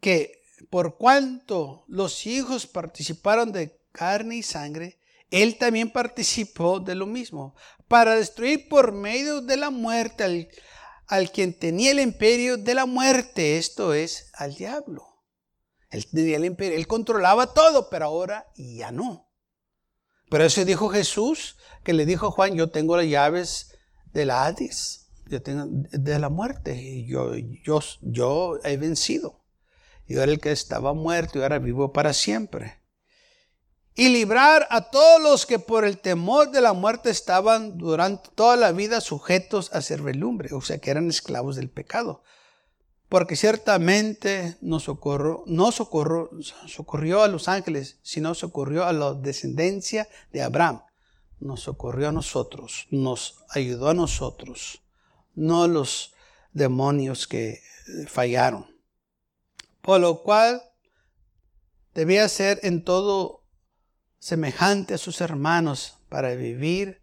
que 0.00 0.42
por 0.70 0.96
cuanto 0.96 1.84
los 1.88 2.26
hijos 2.26 2.66
participaron 2.66 3.52
de 3.52 3.80
carne 3.92 4.36
y 4.36 4.42
sangre, 4.42 4.98
él 5.30 5.58
también 5.58 5.90
participó 5.90 6.80
de 6.80 6.94
lo 6.94 7.06
mismo, 7.06 7.54
para 7.86 8.14
destruir 8.14 8.68
por 8.68 8.92
medio 8.92 9.40
de 9.40 9.56
la 9.56 9.70
muerte 9.70 10.50
al, 11.06 11.30
quien 11.30 11.58
tenía 11.58 11.90
el 11.90 12.00
imperio 12.00 12.56
de 12.56 12.74
la 12.74 12.86
muerte, 12.86 13.58
esto 13.58 13.94
es, 13.94 14.30
al 14.34 14.54
diablo. 14.54 15.04
Él 15.90 16.06
tenía 16.06 16.36
el 16.36 16.44
imperio, 16.44 16.76
él 16.76 16.86
controlaba 16.86 17.54
todo, 17.54 17.88
pero 17.88 18.06
ahora 18.06 18.46
ya 18.56 18.90
no. 18.90 19.30
Pero 20.30 20.44
eso 20.44 20.64
dijo 20.64 20.90
Jesús, 20.90 21.56
que 21.82 21.94
le 21.94 22.04
dijo 22.04 22.26
a 22.26 22.30
Juan, 22.30 22.54
yo 22.54 22.70
tengo 22.70 22.96
las 22.96 23.06
llaves 23.06 23.74
del 24.12 24.30
Hades, 24.30 25.08
yo 25.26 25.42
tengo 25.42 25.64
de 25.66 26.18
la 26.18 26.28
muerte, 26.28 27.06
yo, 27.06 27.34
yo, 27.36 27.80
yo 28.02 28.58
he 28.64 28.76
vencido. 28.76 29.37
Yo 30.08 30.22
era 30.22 30.32
el 30.32 30.40
que 30.40 30.50
estaba 30.50 30.94
muerto 30.94 31.38
y 31.38 31.42
ahora 31.42 31.58
vivo 31.58 31.92
para 31.92 32.14
siempre. 32.14 32.80
Y 33.94 34.08
librar 34.08 34.66
a 34.70 34.90
todos 34.90 35.20
los 35.20 35.44
que 35.44 35.58
por 35.58 35.84
el 35.84 35.98
temor 35.98 36.50
de 36.50 36.60
la 36.60 36.72
muerte 36.72 37.10
estaban 37.10 37.76
durante 37.76 38.30
toda 38.34 38.56
la 38.56 38.72
vida 38.72 39.00
sujetos 39.00 39.70
a 39.74 39.82
servidumbre, 39.82 40.54
o 40.54 40.60
sea 40.60 40.78
que 40.78 40.90
eran 40.90 41.08
esclavos 41.08 41.56
del 41.56 41.68
pecado. 41.68 42.22
porque 43.08 43.36
ciertamente 43.36 44.58
no 44.60 44.80
socorrió, 44.80 45.42
no 45.46 45.72
socorrió, 45.72 46.30
socorrió 46.66 47.22
a 47.22 47.28
los 47.28 47.48
ángeles, 47.48 47.98
sino 48.02 48.34
socorrió 48.34 48.84
a 48.84 48.92
la 48.92 49.14
descendencia 49.14 50.08
de 50.30 50.42
Abraham. 50.42 50.82
Nos 51.40 51.60
socorrió 51.60 52.08
a 52.08 52.12
nosotros, 52.12 52.86
nos 52.90 53.44
ayudó 53.48 53.88
a 53.88 53.94
nosotros, 53.94 54.82
no 55.34 55.62
a 55.62 55.68
los 55.68 56.12
demonios 56.52 57.26
que 57.26 57.62
fallaron. 58.08 58.77
Por 59.82 60.00
lo 60.00 60.22
cual 60.22 60.62
debía 61.94 62.28
ser 62.28 62.60
en 62.62 62.84
todo 62.84 63.44
semejante 64.18 64.94
a 64.94 64.98
sus 64.98 65.20
hermanos 65.20 65.98
para 66.08 66.34
vivir 66.34 67.02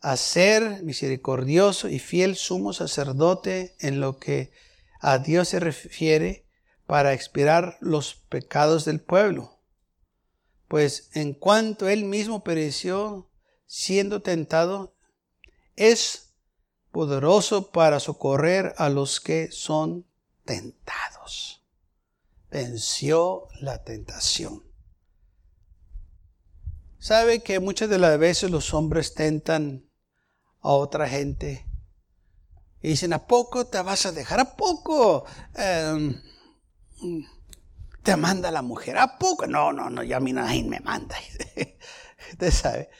a 0.00 0.16
ser 0.16 0.82
misericordioso 0.82 1.88
y 1.88 1.98
fiel 1.98 2.36
sumo 2.36 2.72
sacerdote 2.72 3.74
en 3.80 4.00
lo 4.00 4.18
que 4.18 4.52
a 5.00 5.18
Dios 5.18 5.48
se 5.48 5.60
refiere 5.60 6.46
para 6.86 7.12
expiar 7.12 7.76
los 7.80 8.14
pecados 8.14 8.84
del 8.84 9.00
pueblo. 9.00 9.58
Pues 10.68 11.10
en 11.14 11.34
cuanto 11.34 11.88
él 11.88 12.04
mismo 12.04 12.42
pereció 12.44 13.30
siendo 13.66 14.22
tentado, 14.22 14.94
es 15.74 16.34
poderoso 16.90 17.70
para 17.70 18.00
socorrer 18.00 18.74
a 18.78 18.88
los 18.88 19.20
que 19.20 19.50
son 19.50 20.06
tentados. 20.44 21.55
Venció 22.50 23.48
la 23.60 23.82
tentación. 23.84 24.62
¿Sabe 26.98 27.42
que 27.42 27.60
muchas 27.60 27.88
de 27.88 27.98
las 27.98 28.18
veces 28.18 28.50
los 28.50 28.74
hombres 28.74 29.14
tentan 29.14 29.88
a 30.60 30.70
otra 30.70 31.08
gente 31.08 31.66
y 32.82 32.90
dicen, 32.90 33.12
¿a 33.12 33.26
poco 33.26 33.66
te 33.66 33.80
vas 33.82 34.06
a 34.06 34.12
dejar? 34.12 34.40
¿A 34.40 34.56
poco 34.56 35.24
em, 35.54 36.20
te 38.02 38.16
manda 38.16 38.50
la 38.50 38.62
mujer? 38.62 38.98
¿A 38.98 39.18
poco? 39.18 39.46
No, 39.46 39.72
no, 39.72 39.90
no, 39.90 40.02
ya 40.02 40.18
a 40.18 40.20
mí 40.20 40.32
nadie 40.32 40.62
me 40.64 40.80
manda. 40.80 41.16
Usted 42.30 42.50
sabe. 42.50 42.90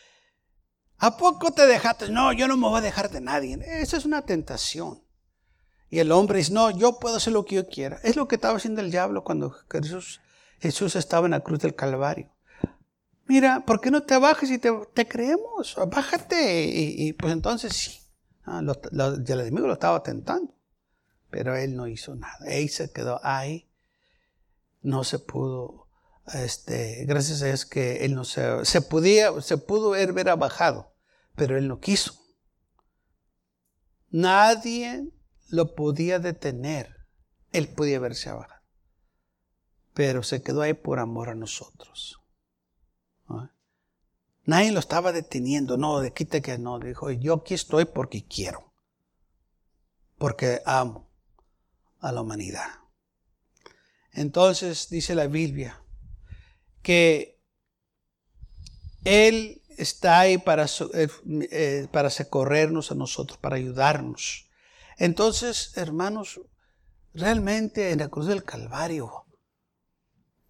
¿A 0.99 1.17
poco 1.17 1.53
te 1.53 1.67
dejaste? 1.67 2.09
No, 2.09 2.33
yo 2.33 2.49
no 2.49 2.57
me 2.57 2.69
voy 2.69 2.79
a 2.79 2.83
dejar 2.83 3.11
de 3.11 3.21
nadie. 3.21 3.59
Eso 3.65 3.97
es 3.97 4.05
una 4.05 4.23
tentación. 4.23 5.06
Y 5.97 6.00
el 6.00 6.12
hombre 6.12 6.41
dice, 6.41 6.53
no, 6.53 6.71
yo 6.71 6.99
puedo 6.99 7.17
hacer 7.17 7.33
lo 7.33 7.47
que 7.47 7.55
yo 7.55 7.69
quiera. 7.69 7.99
Es 8.03 8.17
lo 8.17 8.29
que 8.29 8.35
estaba 8.35 8.59
haciendo 8.59 8.83
el 8.83 8.91
diablo 8.91 9.25
cuando 9.25 9.57
Jesús, 9.71 10.21
Jesús 10.61 10.95
estaba 10.95 11.25
en 11.26 11.31
la 11.31 11.41
cruz 11.41 11.61
del 11.61 11.75
Calvario. 11.75 12.31
Mira, 13.25 13.65
¿por 13.65 13.81
qué 13.81 13.91
no 13.91 14.03
te 14.03 14.19
bajes 14.19 14.50
y 14.50 14.59
te, 14.59 15.09
creemos? 15.09 15.75
Bájate. 15.88 16.65
Y, 16.67 17.15
pues 17.15 17.33
entonces 17.33 17.73
sí. 17.73 17.99
Ah, 18.45 18.61
el 18.61 19.41
enemigo 19.41 19.67
lo 19.67 19.73
estaba 19.73 20.03
tentando, 20.03 20.53
pero 21.31 21.57
él 21.57 21.75
no 21.75 21.88
hizo 21.88 22.15
nada. 22.15 22.45
Él 22.47 22.69
se 22.69 22.93
quedó 22.93 23.19
ahí. 23.25 23.67
No 24.83 25.03
se 25.03 25.19
pudo, 25.19 25.88
este, 26.35 27.07
gracias 27.07 27.41
a 27.41 27.47
Dios 27.47 27.65
que 27.65 28.05
él 28.05 28.15
no 28.15 28.25
se, 28.25 28.67
se 28.67 28.83
podía, 28.83 29.41
se 29.41 29.57
pudo 29.57 29.95
haber, 29.95 30.12
ver 30.12 30.29
abajado, 30.29 30.93
pero 31.37 31.57
él 31.57 31.69
no 31.69 31.81
quiso. 31.81 32.23
Nadie 34.11 35.16
lo 35.49 35.75
podía 35.75 36.19
detener. 36.19 36.97
Él 37.53 37.69
podía 37.69 38.00
verse 38.00 38.29
abajado. 38.29 38.62
Pero 39.95 40.23
se 40.23 40.43
quedó 40.43 40.62
ahí 40.62 40.75
por 40.75 40.99
amor 40.99 41.31
a 41.31 41.35
nosotros. 41.35 42.21
Nadie 44.45 44.71
lo 44.71 44.79
estaba 44.79 45.11
deteniendo. 45.12 45.76
No, 45.76 46.00
de 46.00 46.12
quite 46.12 46.41
que 46.41 46.57
no. 46.57 46.79
Dijo, 46.79 47.11
yo 47.11 47.35
aquí 47.35 47.55
estoy 47.55 47.85
porque 47.85 48.25
quiero. 48.25 48.73
Porque 50.19 50.62
amo 50.65 51.11
a 51.99 52.12
la 52.12 52.21
humanidad. 52.21 52.69
Entonces 54.12 54.88
dice 54.88 55.15
la 55.15 55.26
Biblia 55.26 55.83
que 56.81 57.43
Él 59.04 59.63
está 59.76 60.21
ahí 60.21 60.39
para, 60.39 60.67
eh, 60.95 61.09
eh, 61.50 61.89
para 61.93 62.11
socorrernos 62.11 62.93
a 62.93 62.95
nosotros, 62.95 63.39
para 63.39 63.56
ayudarnos. 63.56 64.46
Entonces, 64.97 65.76
hermanos, 65.76 66.41
realmente 67.13 67.91
en 67.91 67.99
la 67.99 68.09
cruz 68.09 68.26
del 68.26 68.45
Calvario, 68.45 69.26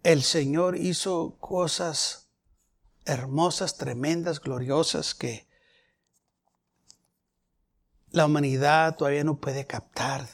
el 0.03 0.23
Señor 0.23 0.77
hizo 0.77 1.37
cosas 1.39 2.29
hermosas, 3.05 3.77
tremendas, 3.77 4.39
gloriosas 4.39 5.15
que 5.15 5.47
la 8.11 8.25
humanidad 8.25 8.95
todavía 8.95 9.23
no 9.23 9.39
puede 9.39 9.65
captar 9.65 10.27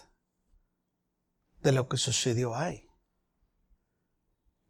de 1.62 1.72
lo 1.72 1.88
que 1.88 1.98
sucedió 1.98 2.56
ahí. 2.56 2.88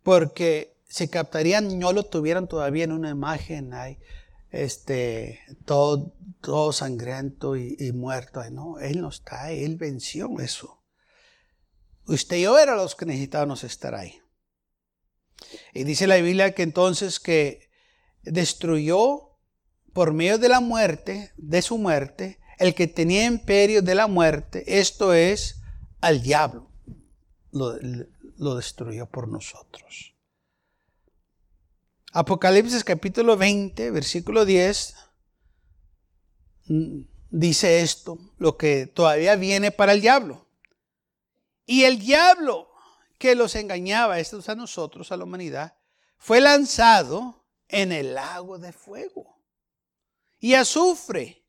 Porque 0.04 0.78
si 0.88 1.08
captarían, 1.08 1.80
no 1.80 1.92
lo 1.92 2.04
tuvieran 2.06 2.48
todavía 2.48 2.84
en 2.84 2.92
una 2.92 3.10
imagen 3.10 3.74
ahí, 3.74 4.00
este, 4.54 5.40
todo, 5.66 6.16
todo 6.40 6.72
sangriento 6.72 7.58
y, 7.58 7.92
muerto. 7.92 8.42
No, 8.52 8.80
Él 8.80 9.02
no 9.02 9.10
está 9.10 9.52
Él 9.52 9.76
venció 9.76 10.40
eso. 10.40 10.82
Usted 12.06 12.38
y 12.38 12.42
yo 12.44 12.58
era 12.58 12.76
los 12.76 12.96
que 12.96 13.06
necesitábamos 13.06 13.64
estar 13.64 13.96
ahí. 13.96 14.22
Y 15.74 15.84
dice 15.84 16.08
la 16.08 16.18
Biblia 16.18 16.54
que 16.54 16.64
entonces 16.64 17.20
que 17.20 17.70
destruyó 18.22 19.32
por 19.92 20.14
medio 20.14 20.38
de 20.38 20.50
la 20.50 20.60
muerte, 20.60 21.34
de 21.36 21.62
su 21.62 21.78
muerte, 21.78 22.40
el 22.60 22.76
que 22.76 22.88
tenía 22.88 23.26
imperio 23.26 23.82
de 23.82 23.96
la 23.96 24.08
muerte, 24.08 24.80
esto 24.80 25.14
es 25.14 25.62
al 26.02 26.22
diablo. 26.22 26.70
Lo, 27.52 27.76
lo 28.38 28.56
destruyó 28.56 29.08
por 29.08 29.28
nosotros. 29.28 30.13
Apocalipsis 32.16 32.84
capítulo 32.84 33.38
20, 33.38 33.90
versículo 33.90 34.46
10, 34.46 34.94
mm, 36.68 37.02
dice 37.32 37.82
esto, 37.82 38.20
lo 38.38 38.56
que 38.56 38.86
todavía 38.86 39.36
viene 39.36 39.72
para 39.72 39.94
el 39.94 40.02
diablo. 40.02 40.48
Y 41.66 41.86
el 41.86 41.98
diablo 41.98 42.70
que 43.18 43.34
los 43.34 43.56
engañaba, 43.56 44.20
estos 44.20 44.48
a 44.48 44.54
nosotros, 44.54 45.12
a 45.12 45.18
la 45.18 45.24
humanidad, 45.24 45.76
fue 46.20 46.40
lanzado 46.40 47.48
en 47.68 47.92
el 47.92 48.14
lago 48.14 48.60
de 48.60 48.74
fuego 48.74 49.42
y 50.38 50.54
azufre, 50.54 51.44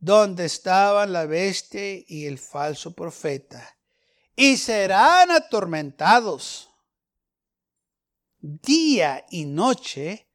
donde 0.00 0.46
estaban 0.46 1.12
la 1.12 1.26
bestia 1.26 2.02
y 2.08 2.26
el 2.26 2.40
falso 2.40 2.92
profeta, 2.92 3.78
y 4.34 4.56
serán 4.56 5.30
atormentados 5.30 6.73
día 8.44 9.24
y 9.30 9.46
noche 9.46 10.28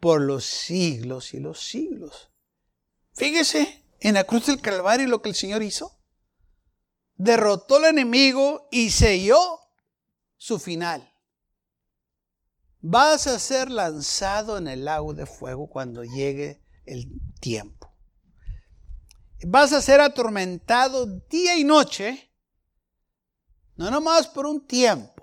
por 0.00 0.22
los 0.22 0.44
siglos 0.44 1.34
y 1.34 1.40
los 1.40 1.60
siglos. 1.60 2.30
Fíjese 3.14 3.84
en 4.00 4.14
la 4.14 4.24
cruz 4.24 4.46
del 4.46 4.60
Calvario 4.60 5.06
lo 5.08 5.20
que 5.20 5.28
el 5.28 5.34
Señor 5.34 5.62
hizo. 5.62 5.98
Derrotó 7.16 7.76
al 7.76 7.86
enemigo 7.86 8.68
y 8.70 8.90
selló 8.90 9.60
su 10.36 10.58
final. 10.58 11.12
Vas 12.80 13.26
a 13.26 13.38
ser 13.38 13.70
lanzado 13.70 14.56
en 14.56 14.68
el 14.68 14.84
lago 14.84 15.12
de 15.12 15.26
fuego 15.26 15.68
cuando 15.68 16.04
llegue 16.04 16.62
el 16.86 17.10
tiempo. 17.40 17.92
Vas 19.42 19.72
a 19.72 19.82
ser 19.82 20.00
atormentado 20.00 21.06
día 21.06 21.56
y 21.56 21.64
noche, 21.64 22.30
no 23.76 23.90
nomás 23.90 24.28
por 24.28 24.46
un 24.46 24.66
tiempo, 24.66 25.17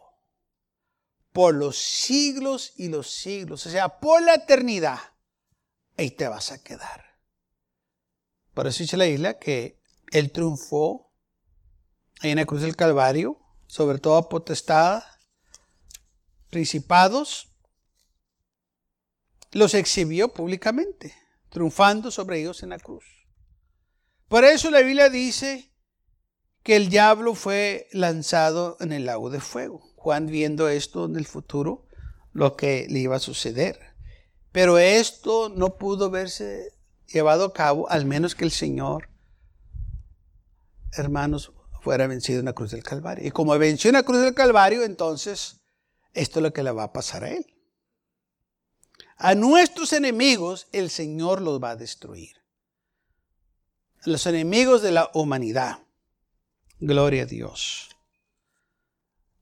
por 1.35 1.53
los 1.53 1.77
siglos 1.77 2.71
y 2.77 2.87
los 2.87 3.11
siglos, 3.11 3.65
o 3.65 3.69
sea, 3.69 3.99
por 3.99 4.21
la 4.21 4.35
eternidad. 4.35 4.97
Ahí 5.97 6.11
te 6.11 6.29
vas 6.29 6.53
a 6.53 6.63
quedar. 6.63 7.03
Por 8.53 8.67
eso 8.67 8.83
dice 8.83 8.95
la 8.95 9.05
isla 9.05 9.37
que 9.37 9.81
él 10.13 10.31
triunfó 10.31 11.11
en 12.21 12.37
la 12.37 12.45
cruz 12.45 12.61
del 12.61 12.77
Calvario, 12.77 13.37
sobre 13.67 13.99
todo 13.99 14.29
potestad, 14.29 15.03
principados, 16.51 17.49
los 19.51 19.73
exhibió 19.73 20.33
públicamente, 20.33 21.13
triunfando 21.49 22.11
sobre 22.11 22.39
ellos 22.39 22.63
en 22.63 22.69
la 22.69 22.79
cruz. 22.79 23.03
Por 24.29 24.45
eso 24.45 24.71
la 24.71 24.79
Biblia 24.79 25.09
dice 25.09 25.69
que 26.63 26.77
el 26.77 26.87
diablo 26.87 27.35
fue 27.35 27.89
lanzado 27.91 28.77
en 28.79 28.93
el 28.93 29.05
lago 29.05 29.29
de 29.29 29.41
fuego. 29.41 29.94
Juan 30.05 30.27
viendo 30.27 30.69
esto 30.69 31.05
en 31.05 31.15
el 31.15 31.25
futuro, 31.25 31.87
lo 32.31 32.55
que 32.55 32.85
le 32.91 32.99
iba 32.99 33.15
a 33.15 33.19
suceder. 33.19 33.79
Pero 34.51 34.77
esto 34.77 35.49
no 35.49 35.79
pudo 35.79 36.11
verse 36.11 36.73
llevado 37.07 37.45
a 37.45 37.53
cabo, 37.53 37.89
al 37.89 38.05
menos 38.05 38.35
que 38.35 38.43
el 38.43 38.51
Señor, 38.51 39.09
hermanos, 40.91 41.53
fuera 41.81 42.05
vencido 42.05 42.37
en 42.37 42.45
la 42.45 42.53
cruz 42.53 42.69
del 42.69 42.83
Calvario. 42.83 43.25
Y 43.25 43.31
como 43.31 43.57
venció 43.57 43.89
en 43.89 43.95
la 43.95 44.03
cruz 44.03 44.21
del 44.21 44.35
Calvario, 44.35 44.83
entonces 44.83 45.61
esto 46.13 46.37
es 46.37 46.43
lo 46.43 46.53
que 46.53 46.61
le 46.61 46.69
va 46.69 46.83
a 46.83 46.93
pasar 46.93 47.23
a 47.23 47.31
él. 47.31 47.47
A 49.17 49.33
nuestros 49.33 49.91
enemigos 49.91 50.67
el 50.71 50.91
Señor 50.91 51.41
los 51.41 51.59
va 51.59 51.71
a 51.71 51.75
destruir. 51.75 52.43
Los 54.03 54.27
enemigos 54.27 54.83
de 54.83 54.91
la 54.91 55.09
humanidad. 55.15 55.79
Gloria 56.79 57.23
a 57.23 57.25
Dios. 57.25 57.94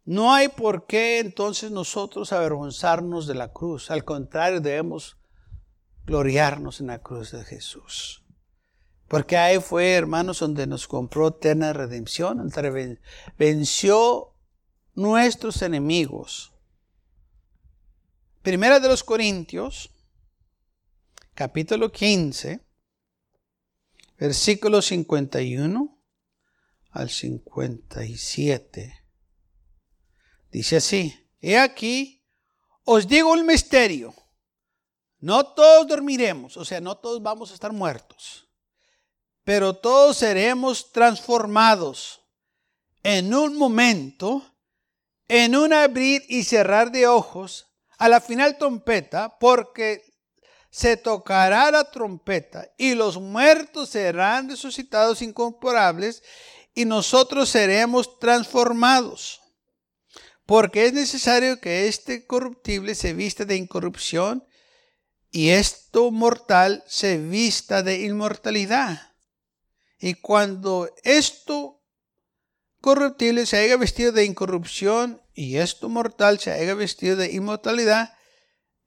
No 0.05 0.33
hay 0.33 0.49
por 0.49 0.85
qué 0.85 1.19
entonces 1.19 1.71
nosotros 1.71 2.33
avergonzarnos 2.33 3.25
de 3.25 3.35
la 3.35 3.53
cruz. 3.53 3.89
Al 3.89 4.03
contrario, 4.03 4.59
debemos 4.59 5.17
gloriarnos 6.05 6.81
en 6.81 6.87
la 6.87 7.01
cruz 7.01 7.31
de 7.31 7.43
Jesús. 7.45 8.23
Porque 9.07 9.37
ahí 9.37 9.59
fue, 9.59 9.93
hermanos, 9.93 10.39
donde 10.39 10.67
nos 10.67 10.87
compró 10.87 11.29
eterna 11.29 11.71
redención, 11.71 12.49
venció 13.37 14.33
nuestros 14.95 15.61
enemigos. 15.61 16.53
Primera 18.41 18.79
de 18.79 18.89
los 18.89 19.03
Corintios, 19.03 19.91
capítulo 21.33 21.91
15, 21.91 22.59
versículo 24.17 24.81
51 24.81 25.97
al 26.91 27.09
57. 27.09 29.02
Dice 30.53 30.77
así, 30.77 31.27
he 31.41 31.57
aquí, 31.57 32.23
os 32.83 33.07
digo 33.07 33.31
un 33.31 33.43
misterio. 33.43 34.13
No 35.17 35.47
todos 35.47 35.87
dormiremos, 35.87 36.57
o 36.57 36.63
sea, 36.63 36.79
no 36.79 36.95
todos 36.95 37.23
vamos 37.23 37.49
a 37.49 37.55
estar 37.55 37.73
muertos, 37.73 38.47
pero 39.43 39.73
todos 39.73 40.17
seremos 40.17 40.91
transformados 40.91 42.21
en 43.01 43.33
un 43.33 43.57
momento, 43.57 44.45
en 45.27 45.55
un 45.55 45.73
abrir 45.73 46.23
y 46.29 46.43
cerrar 46.43 46.91
de 46.91 47.07
ojos, 47.07 47.65
a 47.97 48.07
la 48.07 48.21
final 48.21 48.59
trompeta, 48.59 49.39
porque 49.39 50.03
se 50.69 50.97
tocará 50.97 51.71
la 51.71 51.89
trompeta 51.89 52.69
y 52.77 52.93
los 52.93 53.17
muertos 53.17 53.89
serán 53.89 54.49
resucitados 54.49 55.23
incorporables 55.23 56.21
y 56.75 56.85
nosotros 56.85 57.49
seremos 57.49 58.19
transformados. 58.19 59.42
Porque 60.45 60.85
es 60.85 60.93
necesario 60.93 61.59
que 61.59 61.87
este 61.87 62.25
corruptible 62.25 62.95
se 62.95 63.13
vista 63.13 63.45
de 63.45 63.55
incorrupción 63.55 64.45
y 65.31 65.49
esto 65.49 66.11
mortal 66.11 66.83
se 66.87 67.17
vista 67.17 67.81
de 67.81 68.01
inmortalidad. 68.01 69.13
Y 69.99 70.15
cuando 70.15 70.93
esto 71.03 71.81
corruptible 72.81 73.45
se 73.45 73.57
haya 73.57 73.77
vestido 73.77 74.11
de 74.11 74.25
incorrupción 74.25 75.21
y 75.33 75.55
esto 75.55 75.87
mortal 75.87 76.39
se 76.39 76.51
haya 76.51 76.73
vestido 76.75 77.15
de 77.15 77.31
inmortalidad, 77.31 78.13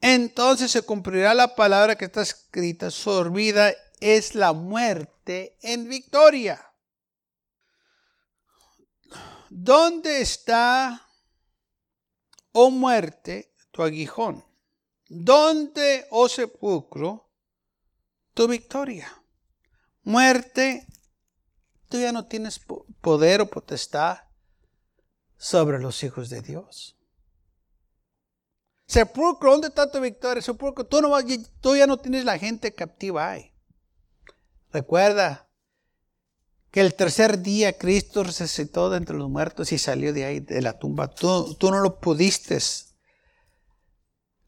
entonces 0.01 0.71
se 0.71 0.83
cumplirá 0.83 1.33
la 1.33 1.57
palabra 1.57 1.97
que 1.97 2.05
está 2.05 2.23
escrita, 2.23 2.91
sorbida 2.91 3.73
es 4.01 4.35
la 4.35 4.53
muerte 4.53 5.57
en 5.63 5.89
victoria. 5.89 6.63
¿Dónde 9.49 10.21
está 10.21 11.06
oh 12.59 12.71
muerte, 12.71 13.53
tu 13.71 13.83
aguijón? 13.83 14.43
¿Dónde, 15.09 16.07
oh 16.11 16.27
sepulcro, 16.27 17.29
tu 18.33 18.49
victoria? 18.49 19.23
Muerte, 20.03 20.87
tú 21.91 21.99
ya 21.99 22.13
no 22.13 22.27
tienes 22.27 22.59
poder 23.01 23.43
o 23.43 23.47
potestad 23.47 24.21
sobre 25.37 25.79
los 25.79 26.03
hijos 26.03 26.31
de 26.31 26.41
Dios. 26.41 26.97
Sepulcro, 28.87 29.51
¿dónde 29.51 29.69
está 29.69 29.91
tu 29.91 30.01
victoria? 30.01 30.41
Sepulcro, 30.41 30.87
tú, 30.87 31.03
no, 31.03 31.13
tú 31.61 31.77
ya 31.77 31.87
no 31.87 31.99
tienes 31.99 32.25
la 32.25 32.39
gente 32.39 32.73
captiva. 32.73 33.37
Recuerda 34.73 35.46
que 36.77 36.83
el 36.83 36.93
tercer 36.93 37.39
día 37.39 37.79
Cristo 37.79 38.23
resucitó 38.23 38.91
de 38.91 38.99
entre 38.99 39.17
los 39.17 39.31
muertos 39.31 39.73
y 39.73 39.79
salió 39.79 40.13
de 40.13 40.27
ahí, 40.27 40.41
de 40.41 40.61
la 40.61 40.79
tumba. 40.79 41.09
Tú, 41.09 41.55
tú 41.55 41.71
no 41.71 41.81
lo 41.81 42.01
pudiste 42.01 42.59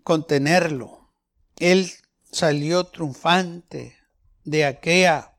contenerlo. 0.02 1.10
Él 1.56 1.90
salió 2.30 2.84
triunfante 2.84 3.96
de 4.44 4.66
aquella 4.66 5.38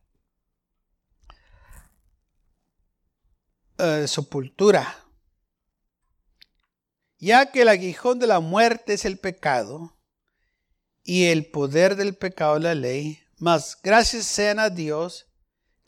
eh, 3.78 4.06
sepultura. 4.08 5.06
Ya 7.20 7.52
que 7.52 7.62
el 7.62 7.68
aguijón 7.68 8.18
de 8.18 8.26
la 8.26 8.40
muerte 8.40 8.94
es 8.94 9.06
el 9.06 9.20
pecado 9.20 9.96
y 11.04 11.26
el 11.26 11.52
poder 11.52 11.96
del 11.96 12.16
pecado 12.16 12.58
la 12.58 12.74
ley, 12.74 13.20
mas 13.38 13.78
gracias 13.80 14.26
sean 14.26 14.58
a 14.58 14.72
Dios 14.72 15.29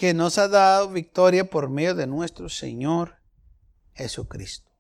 que 0.02 0.16
nos 0.16 0.40
ha 0.40 0.48
dado 0.48 0.90
victoria 0.90 1.48
por 1.48 1.70
medio 1.70 1.94
de 1.94 2.08
nuestro 2.08 2.50
Señor 2.50 3.18
Jesucristo. 3.94 4.72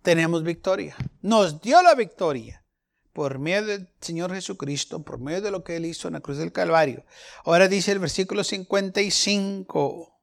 Tenemos 0.00 0.42
victoria. 0.42 0.96
Nos 1.20 1.60
dio 1.60 1.82
la 1.82 1.94
victoria 1.94 2.64
por 3.12 3.38
medio 3.38 3.66
del 3.66 3.92
Señor 4.00 4.32
Jesucristo, 4.32 5.02
por 5.02 5.20
medio 5.20 5.42
de 5.42 5.50
lo 5.50 5.62
que 5.64 5.76
Él 5.76 5.84
hizo 5.84 6.08
en 6.08 6.14
la 6.14 6.20
cruz 6.20 6.38
del 6.38 6.50
Calvario. 6.50 7.04
Ahora 7.44 7.68
dice 7.68 7.92
el 7.92 7.98
versículo 7.98 8.42
55, 8.42 10.18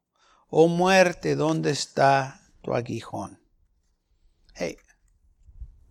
oh 0.50 0.68
muerte, 0.68 1.36
¿dónde 1.36 1.70
está 1.70 2.50
tu 2.64 2.74
aguijón? 2.74 3.40
Hey, 4.56 4.78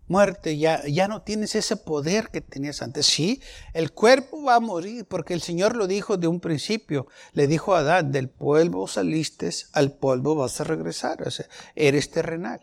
muerte, 0.09 0.59
ya, 0.59 0.83
ya 0.87 1.09
no 1.09 1.23
tienes 1.23 1.55
ese 1.55 1.77
poder 1.77 2.31
que 2.31 2.41
tenías 2.41 2.83
antes. 2.83 3.07
Sí, 3.07 3.43
el 3.75 3.93
cuerpo 3.93 4.43
va 4.43 4.57
a 4.57 4.61
morir 4.61 5.07
porque 5.07 5.35
el 5.35 5.41
Señor 5.41 5.77
lo 5.77 5.87
dijo 5.87 6.17
de 6.17 6.29
un 6.29 6.41
principio. 6.41 7.07
Le 7.33 7.47
dijo 7.47 7.75
a 7.75 7.81
Adán, 7.81 8.13
del 8.13 8.29
polvo 8.29 8.87
saliste, 8.89 9.51
al 9.73 9.93
polvo 9.97 10.35
vas 10.35 10.61
a 10.61 10.65
regresar. 10.65 11.19
Eres 11.75 12.11
terrenal. 12.11 12.61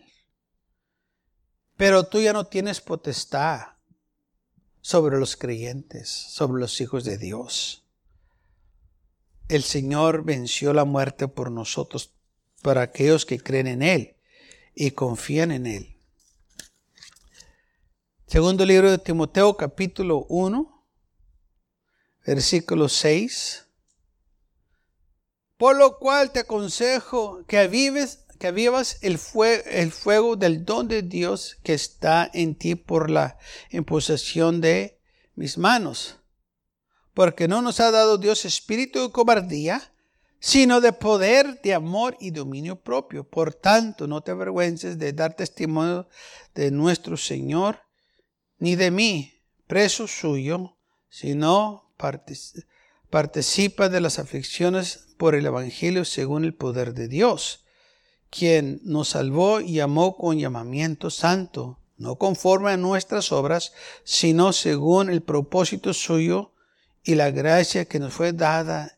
Pero 1.75 2.05
tú 2.05 2.21
ya 2.21 2.33
no 2.33 2.45
tienes 2.47 2.81
potestad 2.81 3.73
sobre 4.81 5.17
los 5.17 5.37
creyentes, 5.37 6.09
sobre 6.09 6.59
los 6.59 6.79
hijos 6.81 7.03
de 7.03 7.17
Dios. 7.17 7.85
El 9.47 9.63
Señor 9.63 10.23
venció 10.23 10.73
la 10.73 10.85
muerte 10.85 11.27
por 11.27 11.51
nosotros, 11.51 12.13
para 12.61 12.81
aquellos 12.81 13.25
que 13.25 13.39
creen 13.39 13.67
en 13.67 13.81
Él 13.81 14.15
y 14.73 14.91
confían 14.91 15.51
en 15.51 15.67
Él. 15.67 15.92
Segundo 18.33 18.65
libro 18.65 18.89
de 18.89 18.97
Timoteo 18.97 19.55
capítulo 19.55 20.25
1, 20.27 20.87
versículo 22.25 22.89
6. 22.89 23.67
Por 25.55 25.75
lo 25.75 25.99
cual 25.99 26.31
te 26.31 26.39
aconsejo 26.39 27.45
que 27.45 27.59
avives, 27.59 28.25
que 28.39 28.47
avivas 28.47 28.97
el, 29.03 29.19
el 29.69 29.91
fuego 29.91 30.35
del 30.35 30.65
don 30.65 30.87
de 30.87 31.03
Dios 31.03 31.59
que 31.61 31.75
está 31.75 32.27
en 32.33 32.55
ti 32.55 32.73
por 32.73 33.11
la 33.11 33.37
imposición 33.69 34.61
de 34.61 34.99
mis 35.35 35.59
manos. 35.59 36.17
Porque 37.13 37.47
no 37.47 37.61
nos 37.61 37.79
ha 37.81 37.91
dado 37.91 38.17
Dios 38.17 38.45
espíritu 38.45 38.99
de 38.99 39.11
cobardía, 39.11 39.93
sino 40.39 40.81
de 40.81 40.91
poder, 40.91 41.61
de 41.61 41.75
amor 41.75 42.17
y 42.19 42.31
dominio 42.31 42.81
propio. 42.81 43.29
Por 43.29 43.53
tanto, 43.53 44.07
no 44.07 44.21
te 44.21 44.31
avergüences 44.31 44.97
de 44.97 45.13
dar 45.13 45.35
testimonio 45.35 46.07
de 46.55 46.71
nuestro 46.71 47.15
Señor 47.15 47.82
ni 48.63 48.77
de 48.77 48.91
mí, 48.91 49.41
preso 49.67 50.07
suyo, 50.07 50.77
sino 51.09 51.93
participa 53.09 53.89
de 53.89 53.99
las 53.99 54.19
aflicciones 54.19 55.07
por 55.17 55.35
el 55.35 55.45
Evangelio 55.45 56.05
según 56.05 56.45
el 56.45 56.53
poder 56.53 56.93
de 56.93 57.09
Dios, 57.09 57.65
quien 58.29 58.79
nos 58.85 59.09
salvó 59.09 59.59
y 59.59 59.81
amó 59.81 60.15
con 60.15 60.39
llamamiento 60.39 61.09
santo, 61.09 61.77
no 61.97 62.15
conforme 62.15 62.71
a 62.71 62.77
nuestras 62.77 63.33
obras, 63.33 63.73
sino 64.05 64.53
según 64.53 65.09
el 65.09 65.21
propósito 65.21 65.93
suyo 65.93 66.53
y 67.03 67.15
la 67.15 67.31
gracia 67.31 67.83
que 67.83 67.99
nos 67.99 68.13
fue 68.13 68.31
dada 68.31 68.97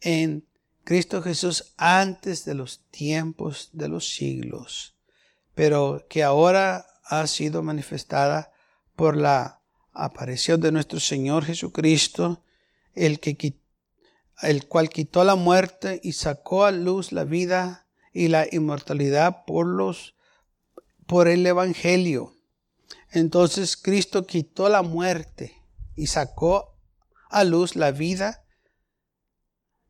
en 0.00 0.48
Cristo 0.84 1.20
Jesús 1.20 1.74
antes 1.76 2.46
de 2.46 2.54
los 2.54 2.80
tiempos 2.90 3.68
de 3.74 3.88
los 3.88 4.08
siglos, 4.08 4.94
pero 5.54 6.06
que 6.08 6.22
ahora 6.22 6.86
ha 7.04 7.26
sido 7.26 7.62
manifestada 7.62 8.51
por 8.96 9.16
la 9.16 9.62
aparición 9.92 10.60
de 10.60 10.72
nuestro 10.72 11.00
Señor 11.00 11.44
Jesucristo, 11.44 12.42
el, 12.94 13.20
que, 13.20 13.56
el 14.42 14.66
cual 14.66 14.88
quitó 14.88 15.24
la 15.24 15.34
muerte 15.34 16.00
y 16.02 16.12
sacó 16.12 16.64
a 16.64 16.72
luz 16.72 17.12
la 17.12 17.24
vida 17.24 17.86
y 18.12 18.28
la 18.28 18.46
inmortalidad 18.50 19.44
por, 19.46 19.66
los, 19.66 20.14
por 21.06 21.28
el 21.28 21.46
Evangelio. 21.46 22.34
Entonces 23.10 23.76
Cristo 23.76 24.26
quitó 24.26 24.68
la 24.68 24.82
muerte 24.82 25.62
y 25.94 26.06
sacó 26.06 26.76
a 27.28 27.44
luz 27.44 27.76
la 27.76 27.90
vida 27.90 28.44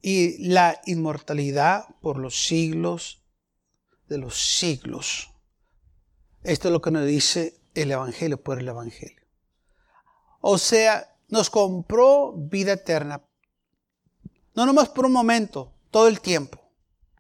y 0.01 0.49
la 0.49 0.81
inmortalidad 0.87 1.87
por 2.01 2.19
los 2.19 2.45
siglos 2.45 3.23
de 4.09 4.19
los 4.19 4.59
siglos. 4.59 5.31
Esto 6.43 6.69
es 6.69 6.73
lo 6.73 6.83
que 6.83 6.91
nos 6.91 7.07
dice 7.07 7.62
el 7.75 7.91
Evangelio 7.91 8.43
por 8.43 8.59
el 8.59 8.69
Evangelio. 8.69 9.23
O 10.41 10.59
sea, 10.59 11.17
nos 11.29 11.49
compró 11.49 12.33
vida 12.33 12.73
eterna. 12.73 13.23
No 14.55 14.67
nomás 14.67 14.89
por 14.89 15.07
un 15.07 15.13
momento, 15.13 15.73
todo 15.91 16.09
el 16.09 16.21
tiempo. 16.21 16.61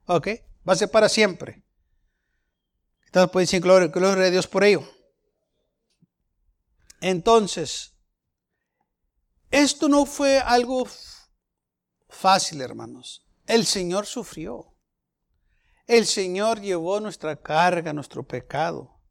¿Ok? 0.07 0.29
Va 0.69 0.75
a 0.75 0.77
ser 0.77 0.91
para 0.91 1.09
siempre. 1.09 1.62
Entonces 3.07 3.31
puede 3.31 3.45
decir 3.45 3.61
gloria, 3.61 3.88
gloria 3.88 4.25
a 4.25 4.31
Dios 4.31 4.47
por 4.47 4.65
ello. 4.65 4.83
Entonces, 7.01 7.93
esto 9.51 9.88
no 9.88 10.07
fue 10.07 10.38
algo 10.38 10.87
fácil, 12.09 12.61
hermanos. 12.61 13.27
El 13.47 13.67
Señor 13.67 14.07
sufrió. 14.07 14.75
El 15.87 16.07
Señor 16.07 16.61
llevó 16.61 17.01
nuestra 17.01 17.37
carga, 17.37 17.93
nuestro 17.93 18.23
pecado. 18.23 19.02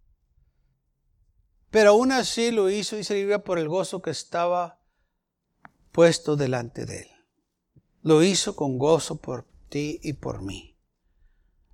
Pero 1.71 1.91
aún 1.91 2.11
así 2.11 2.51
lo 2.51 2.69
hizo, 2.69 2.97
y 2.97 3.03
se 3.05 3.15
Biblia, 3.15 3.43
por 3.43 3.57
el 3.57 3.69
gozo 3.69 4.01
que 4.01 4.11
estaba 4.11 4.81
puesto 5.93 6.35
delante 6.35 6.85
de 6.85 7.03
él. 7.03 7.07
Lo 8.03 8.23
hizo 8.23 8.55
con 8.55 8.77
gozo 8.77 9.21
por 9.21 9.47
ti 9.69 9.99
y 10.03 10.13
por 10.13 10.41
mí. 10.41 10.77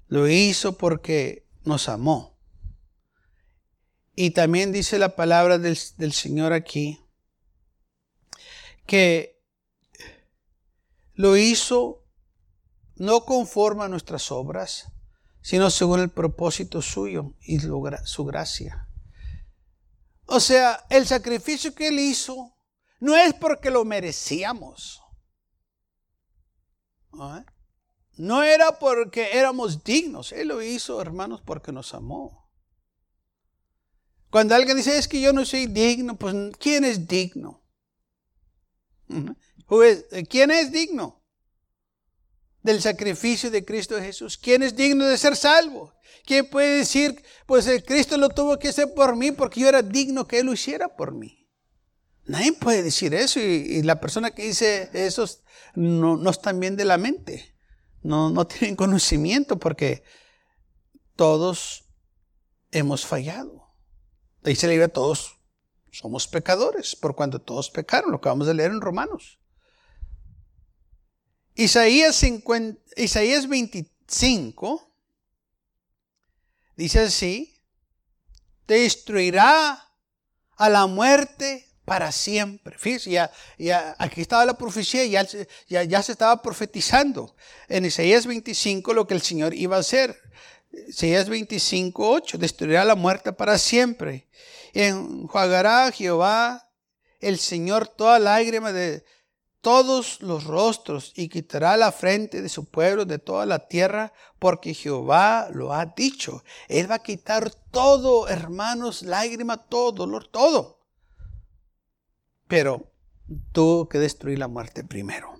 Lo 0.08 0.28
hizo 0.28 0.78
porque 0.78 1.48
nos 1.64 1.90
amó. 1.90 2.38
Y 4.16 4.32
también 4.32 4.72
dice 4.72 5.00
la 5.00 5.16
palabra 5.16 5.58
del, 5.58 5.78
del 5.98 6.14
Señor 6.14 6.54
aquí, 6.54 7.00
que 8.86 9.42
lo 11.14 11.38
hizo 11.38 12.06
no 12.96 13.26
conforme 13.26 13.84
a 13.84 13.88
nuestras 13.88 14.32
obras, 14.32 14.92
sino 15.42 15.70
según 15.72 16.02
el 16.02 16.10
propósito 16.10 16.82
suyo 16.82 17.34
y 17.42 17.60
su 17.60 18.26
gracia. 18.26 18.87
O 20.28 20.40
sea, 20.40 20.86
el 20.90 21.08
sacrificio 21.08 21.74
que 21.74 21.88
él 21.88 22.00
hizo 22.00 22.54
no 23.00 23.16
es 23.16 23.34
porque 23.34 23.72
lo 23.72 23.86
merecíamos. 23.86 25.02
No 28.18 28.44
era 28.44 28.78
porque 28.78 29.38
éramos 29.38 29.84
dignos. 29.84 30.32
Él 30.34 30.50
lo 30.50 30.62
hizo, 30.62 31.02
hermanos, 31.02 31.42
porque 31.46 31.72
nos 31.72 31.94
amó. 31.94 32.52
Cuando 34.30 34.54
alguien 34.56 34.76
dice, 34.76 34.98
es 34.98 35.08
que 35.08 35.22
yo 35.22 35.32
no 35.32 35.46
soy 35.46 35.68
digno, 35.68 36.18
pues 36.18 36.36
¿quién 36.60 36.84
es 36.84 37.08
digno? 37.08 37.64
¿Quién 40.30 40.52
es 40.52 40.72
digno? 40.72 41.17
Del 42.68 42.82
sacrificio 42.82 43.50
de 43.50 43.64
Cristo 43.64 43.98
Jesús. 43.98 44.38
¿Quién 44.38 44.62
es 44.62 44.76
digno 44.76 45.06
de 45.06 45.18
ser 45.18 45.36
salvo? 45.36 45.94
¿Quién 46.26 46.50
puede 46.50 46.80
decir, 46.80 47.24
pues 47.46 47.66
el 47.68 47.82
Cristo 47.84 48.18
lo 48.18 48.28
tuvo 48.28 48.60
que 48.60 48.68
hacer 48.68 48.94
por 48.94 49.16
mí 49.16 49.32
porque 49.32 49.62
yo 49.62 49.70
era 49.70 49.82
digno 49.82 50.28
que 50.28 50.40
Él 50.40 50.48
lo 50.48 50.54
hiciera 50.54 50.90
por 50.96 51.14
mí? 51.14 51.48
Nadie 52.26 52.52
puede 52.52 52.84
decir 52.84 53.14
eso 53.14 53.40
y, 53.40 53.82
la 53.84 54.02
persona 54.02 54.32
que 54.32 54.44
dice 54.44 54.90
eso 54.92 55.26
no, 55.76 56.18
no 56.18 56.32
bien 56.56 56.76
de 56.76 56.84
la 56.84 56.98
mente. 56.98 57.56
No, 58.04 58.30
no 58.30 58.46
tienen 58.46 58.76
conocimiento 58.84 59.58
porque 59.58 60.04
todos 61.16 61.86
hemos 62.72 63.06
fallado. 63.06 63.74
Dice 64.44 64.68
la 64.68 64.72
Biblia, 64.72 64.90
todos 64.90 65.38
somos 65.90 66.28
pecadores, 66.28 66.98
por 66.98 67.16
cuanto 67.16 67.40
todos 67.40 67.70
pecaron, 67.70 68.12
lo 68.12 68.20
que 68.20 68.28
vamos 68.28 68.50
a 68.50 68.54
leer 68.54 68.72
en 68.72 68.82
Romanos. 68.82 69.40
Isaías, 71.58 72.16
50, 72.18 72.80
Isaías 72.98 73.48
25 73.50 74.94
dice 76.76 77.00
así, 77.00 77.60
destruirá 78.68 79.84
a 80.56 80.70
la 80.70 80.86
muerte 80.86 81.68
para 81.84 82.12
siempre. 82.12 82.78
Fíjense, 82.78 83.20
aquí 83.98 84.22
estaba 84.22 84.46
la 84.46 84.56
profecía, 84.56 85.04
ya, 85.06 85.28
ya, 85.68 85.84
ya 85.84 86.04
se 86.04 86.12
estaba 86.12 86.44
profetizando 86.44 87.36
en 87.68 87.86
Isaías 87.86 88.28
25 88.28 88.94
lo 88.94 89.08
que 89.08 89.16
el 89.16 89.24
Señor 89.24 89.56
iba 89.56 89.78
a 89.78 89.80
hacer. 89.80 90.16
Isaías 90.88 91.28
25, 91.28 92.08
8, 92.08 92.38
destruirá 92.38 92.86
la 92.86 92.94
muerte 92.94 93.34
para 93.34 93.58
siempre. 93.58 94.28
Enjuagará 94.74 95.92
Jehová 95.92 96.70
el 97.20 97.40
Señor 97.40 97.88
toda 97.88 98.20
lágrima 98.20 98.72
de, 98.72 99.04
todos 99.62 100.22
los 100.22 100.46
rostros 100.46 101.14
y 101.16 101.30
quitará 101.30 101.78
la 101.78 101.92
frente 101.92 102.42
de 102.42 102.50
su 102.50 102.66
pueblo 102.70 103.06
de 103.06 103.20
toda 103.20 103.46
la 103.46 103.68
tierra, 103.68 104.14
porque 104.40 104.74
Jehová 104.74 105.50
lo 105.52 105.74
ha 105.74 105.86
dicho. 105.86 106.44
Él 106.68 106.90
va 106.90 106.96
a 106.96 107.04
quitar 107.04 107.52
todo, 107.72 108.28
hermanos, 108.28 109.02
lágrima, 109.02 109.58
todo, 109.58 109.92
dolor, 109.92 110.28
todo. 110.28 110.86
Pero 112.48 112.92
tuvo 113.52 113.90
que 113.90 114.00
destruir 114.00 114.40
la 114.40 114.48
muerte 114.48 114.84
primero. 114.84 115.34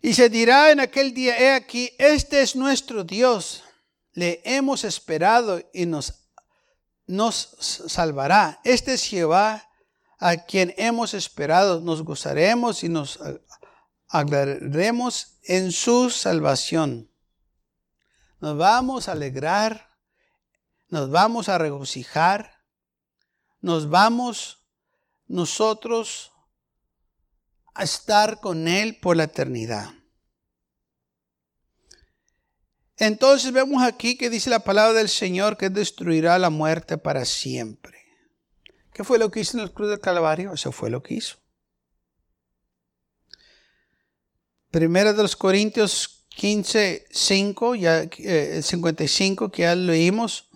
Y 0.00 0.14
se 0.14 0.28
dirá 0.28 0.72
en 0.72 0.80
aquel 0.80 1.14
día, 1.14 1.38
he 1.38 1.52
aquí, 1.52 1.92
este 1.98 2.42
es 2.42 2.56
nuestro 2.56 3.04
Dios, 3.04 3.62
le 4.12 4.42
hemos 4.44 4.82
esperado 4.82 5.62
y 5.72 5.86
nos, 5.86 6.28
nos 7.06 7.36
salvará. 7.86 8.60
Este 8.64 8.94
es 8.94 9.04
Jehová 9.04 9.68
a 10.22 10.36
quien 10.36 10.72
hemos 10.76 11.14
esperado, 11.14 11.80
nos 11.80 12.02
gozaremos 12.04 12.84
y 12.84 12.88
nos 12.88 13.18
alegraremos 14.06 15.38
en 15.42 15.72
su 15.72 16.10
salvación. 16.10 17.10
Nos 18.38 18.56
vamos 18.56 19.08
a 19.08 19.12
alegrar, 19.12 19.88
nos 20.88 21.10
vamos 21.10 21.48
a 21.48 21.58
regocijar, 21.58 22.62
nos 23.60 23.90
vamos 23.90 24.64
nosotros 25.26 26.30
a 27.74 27.82
estar 27.82 28.38
con 28.38 28.68
Él 28.68 29.00
por 29.00 29.16
la 29.16 29.24
eternidad. 29.24 29.90
Entonces 32.96 33.50
vemos 33.52 33.82
aquí 33.82 34.16
que 34.16 34.30
dice 34.30 34.50
la 34.50 34.60
palabra 34.60 34.92
del 34.92 35.08
Señor 35.08 35.56
que 35.56 35.68
destruirá 35.68 36.38
la 36.38 36.50
muerte 36.50 36.96
para 36.96 37.24
siempre. 37.24 37.91
¿Qué 38.92 39.04
fue 39.04 39.18
lo 39.18 39.30
que 39.30 39.40
hizo 39.40 39.56
en 39.56 39.64
el 39.64 39.72
cruz 39.72 39.88
del 39.88 40.00
Calvario? 40.00 40.52
Eso 40.52 40.72
fue 40.72 40.90
lo 40.90 41.02
que 41.02 41.14
hizo. 41.14 41.36
Primera 44.70 45.12
de 45.12 45.22
los 45.22 45.36
Corintios 45.36 46.26
15, 46.30 47.06
5, 47.10 47.74
ya, 47.74 48.08
55, 48.62 49.44
eh, 49.44 49.50
que 49.50 49.62
ya 49.62 49.74
leímos. 49.74 50.48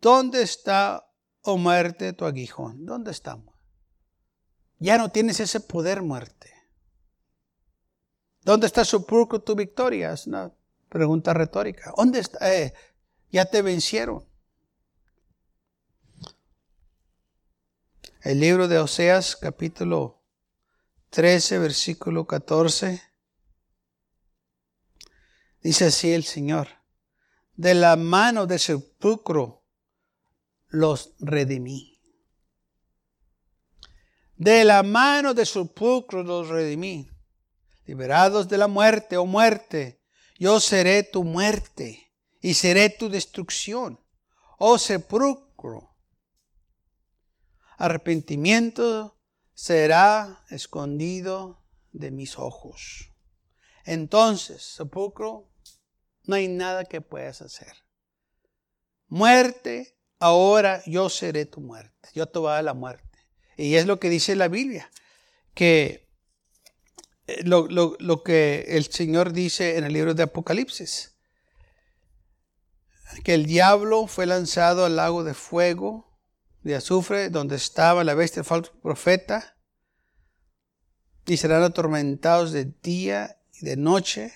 ¿Dónde 0.00 0.42
está, 0.42 1.08
oh 1.42 1.56
muerte, 1.56 2.12
tu 2.12 2.24
aguijón? 2.24 2.84
¿Dónde 2.84 3.10
estamos? 3.10 3.54
Ya 4.78 4.98
no 4.98 5.10
tienes 5.10 5.40
ese 5.40 5.60
poder, 5.60 6.02
muerte. 6.02 6.52
¿Dónde 8.42 8.66
está 8.66 8.84
su 8.84 9.06
pulcro 9.06 9.40
tu 9.40 9.54
victoria? 9.54 10.12
Es 10.12 10.26
una 10.26 10.52
pregunta 10.88 11.32
retórica. 11.32 11.92
¿Dónde 11.96 12.18
está? 12.18 12.52
Eh, 12.52 12.74
ya 13.30 13.44
te 13.44 13.62
vencieron. 13.62 14.24
El 18.24 18.38
libro 18.38 18.68
de 18.68 18.78
Oseas 18.78 19.34
capítulo 19.34 20.22
13, 21.10 21.58
versículo 21.58 22.24
14. 22.24 23.02
Dice 25.60 25.86
así 25.86 26.12
el 26.12 26.22
Señor, 26.22 26.68
de 27.54 27.74
la 27.74 27.96
mano 27.96 28.46
del 28.46 28.60
sepulcro 28.60 29.66
los 30.68 31.14
redimí. 31.18 32.00
De 34.36 34.62
la 34.62 34.84
mano 34.84 35.34
del 35.34 35.48
sepulcro 35.48 36.22
los 36.22 36.46
redimí. 36.46 37.10
Liberados 37.86 38.48
de 38.48 38.56
la 38.56 38.68
muerte, 38.68 39.16
oh 39.16 39.26
muerte, 39.26 40.00
yo 40.38 40.60
seré 40.60 41.02
tu 41.02 41.24
muerte 41.24 42.14
y 42.40 42.54
seré 42.54 42.88
tu 42.88 43.08
destrucción. 43.08 43.98
Oh 44.58 44.78
sepulcro, 44.78 45.91
arrepentimiento 47.78 49.18
será 49.54 50.44
escondido 50.50 51.62
de 51.92 52.10
mis 52.10 52.38
ojos. 52.38 53.12
Entonces, 53.84 54.62
sepulcro, 54.62 55.50
no 56.24 56.36
hay 56.36 56.48
nada 56.48 56.84
que 56.84 57.00
puedas 57.00 57.42
hacer. 57.42 57.72
Muerte, 59.08 59.98
ahora 60.18 60.82
yo 60.86 61.08
seré 61.08 61.46
tu 61.46 61.60
muerte. 61.60 62.08
Yo 62.14 62.28
te 62.28 62.38
voy 62.38 62.50
a 62.50 62.54
dar 62.54 62.64
la 62.64 62.74
muerte. 62.74 63.18
Y 63.56 63.74
es 63.74 63.86
lo 63.86 64.00
que 64.00 64.08
dice 64.08 64.36
la 64.36 64.48
Biblia, 64.48 64.90
que 65.54 66.08
eh, 67.26 67.42
lo, 67.44 67.68
lo 67.68 68.22
que 68.22 68.64
el 68.68 68.86
Señor 68.90 69.32
dice 69.32 69.76
en 69.76 69.84
el 69.84 69.92
libro 69.92 70.14
de 70.14 70.22
Apocalipsis, 70.22 71.12
que 73.24 73.34
el 73.34 73.44
diablo 73.44 74.06
fue 74.06 74.26
lanzado 74.26 74.86
al 74.86 74.96
lago 74.96 75.22
de 75.22 75.34
fuego 75.34 76.11
de 76.62 76.76
azufre 76.76 77.30
donde 77.30 77.56
estaba 77.56 78.04
la 78.04 78.14
bestia 78.14 78.44
falso 78.44 78.72
profeta 78.80 79.56
y 81.26 81.36
serán 81.36 81.62
atormentados 81.62 82.52
de 82.52 82.64
día 82.82 83.40
y 83.52 83.64
de 83.64 83.76
noche. 83.76 84.32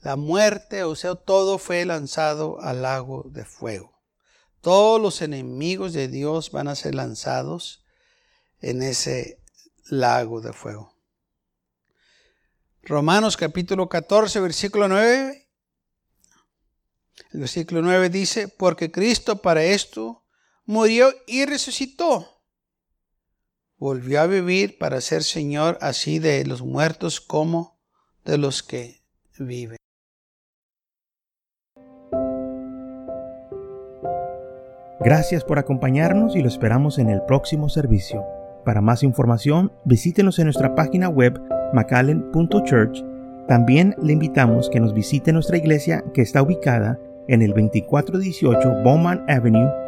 La 0.00 0.16
muerte, 0.16 0.84
o 0.84 0.94
sea, 0.94 1.16
todo 1.16 1.58
fue 1.58 1.84
lanzado 1.84 2.60
al 2.60 2.82
lago 2.82 3.24
de 3.30 3.44
fuego. 3.44 3.98
Todos 4.60 5.00
los 5.00 5.22
enemigos 5.22 5.92
de 5.92 6.08
Dios 6.08 6.50
van 6.50 6.68
a 6.68 6.76
ser 6.76 6.94
lanzados 6.94 7.84
en 8.60 8.82
ese 8.82 9.40
lago 9.86 10.40
de 10.40 10.52
fuego. 10.52 10.94
Romanos 12.82 13.36
capítulo 13.36 13.88
14, 13.88 14.40
versículo 14.40 14.88
9. 14.88 15.48
El 17.32 17.40
versículo 17.40 17.82
9 17.82 18.08
dice, 18.08 18.48
porque 18.48 18.90
Cristo 18.90 19.42
para 19.42 19.62
esto 19.64 20.24
murió 20.68 21.08
y 21.26 21.46
resucitó. 21.46 22.26
Volvió 23.78 24.20
a 24.20 24.26
vivir 24.26 24.76
para 24.78 25.00
ser 25.00 25.22
Señor 25.22 25.78
así 25.80 26.18
de 26.18 26.44
los 26.44 26.62
muertos 26.62 27.20
como 27.20 27.80
de 28.24 28.36
los 28.36 28.62
que 28.62 29.00
viven. 29.38 29.78
Gracias 35.00 35.42
por 35.42 35.58
acompañarnos 35.58 36.36
y 36.36 36.42
lo 36.42 36.48
esperamos 36.48 36.98
en 36.98 37.08
el 37.08 37.22
próximo 37.22 37.70
servicio. 37.70 38.26
Para 38.64 38.82
más 38.82 39.02
información, 39.02 39.72
visítenos 39.86 40.38
en 40.38 40.46
nuestra 40.46 40.74
página 40.74 41.08
web 41.08 41.40
macallen.church. 41.72 43.04
También 43.46 43.94
le 44.02 44.12
invitamos 44.12 44.68
que 44.68 44.80
nos 44.80 44.92
visite 44.92 45.32
nuestra 45.32 45.56
iglesia 45.56 46.04
que 46.12 46.20
está 46.20 46.42
ubicada 46.42 46.98
en 47.26 47.40
el 47.40 47.50
2418 47.52 48.82
Bowman 48.82 49.24
Avenue 49.28 49.87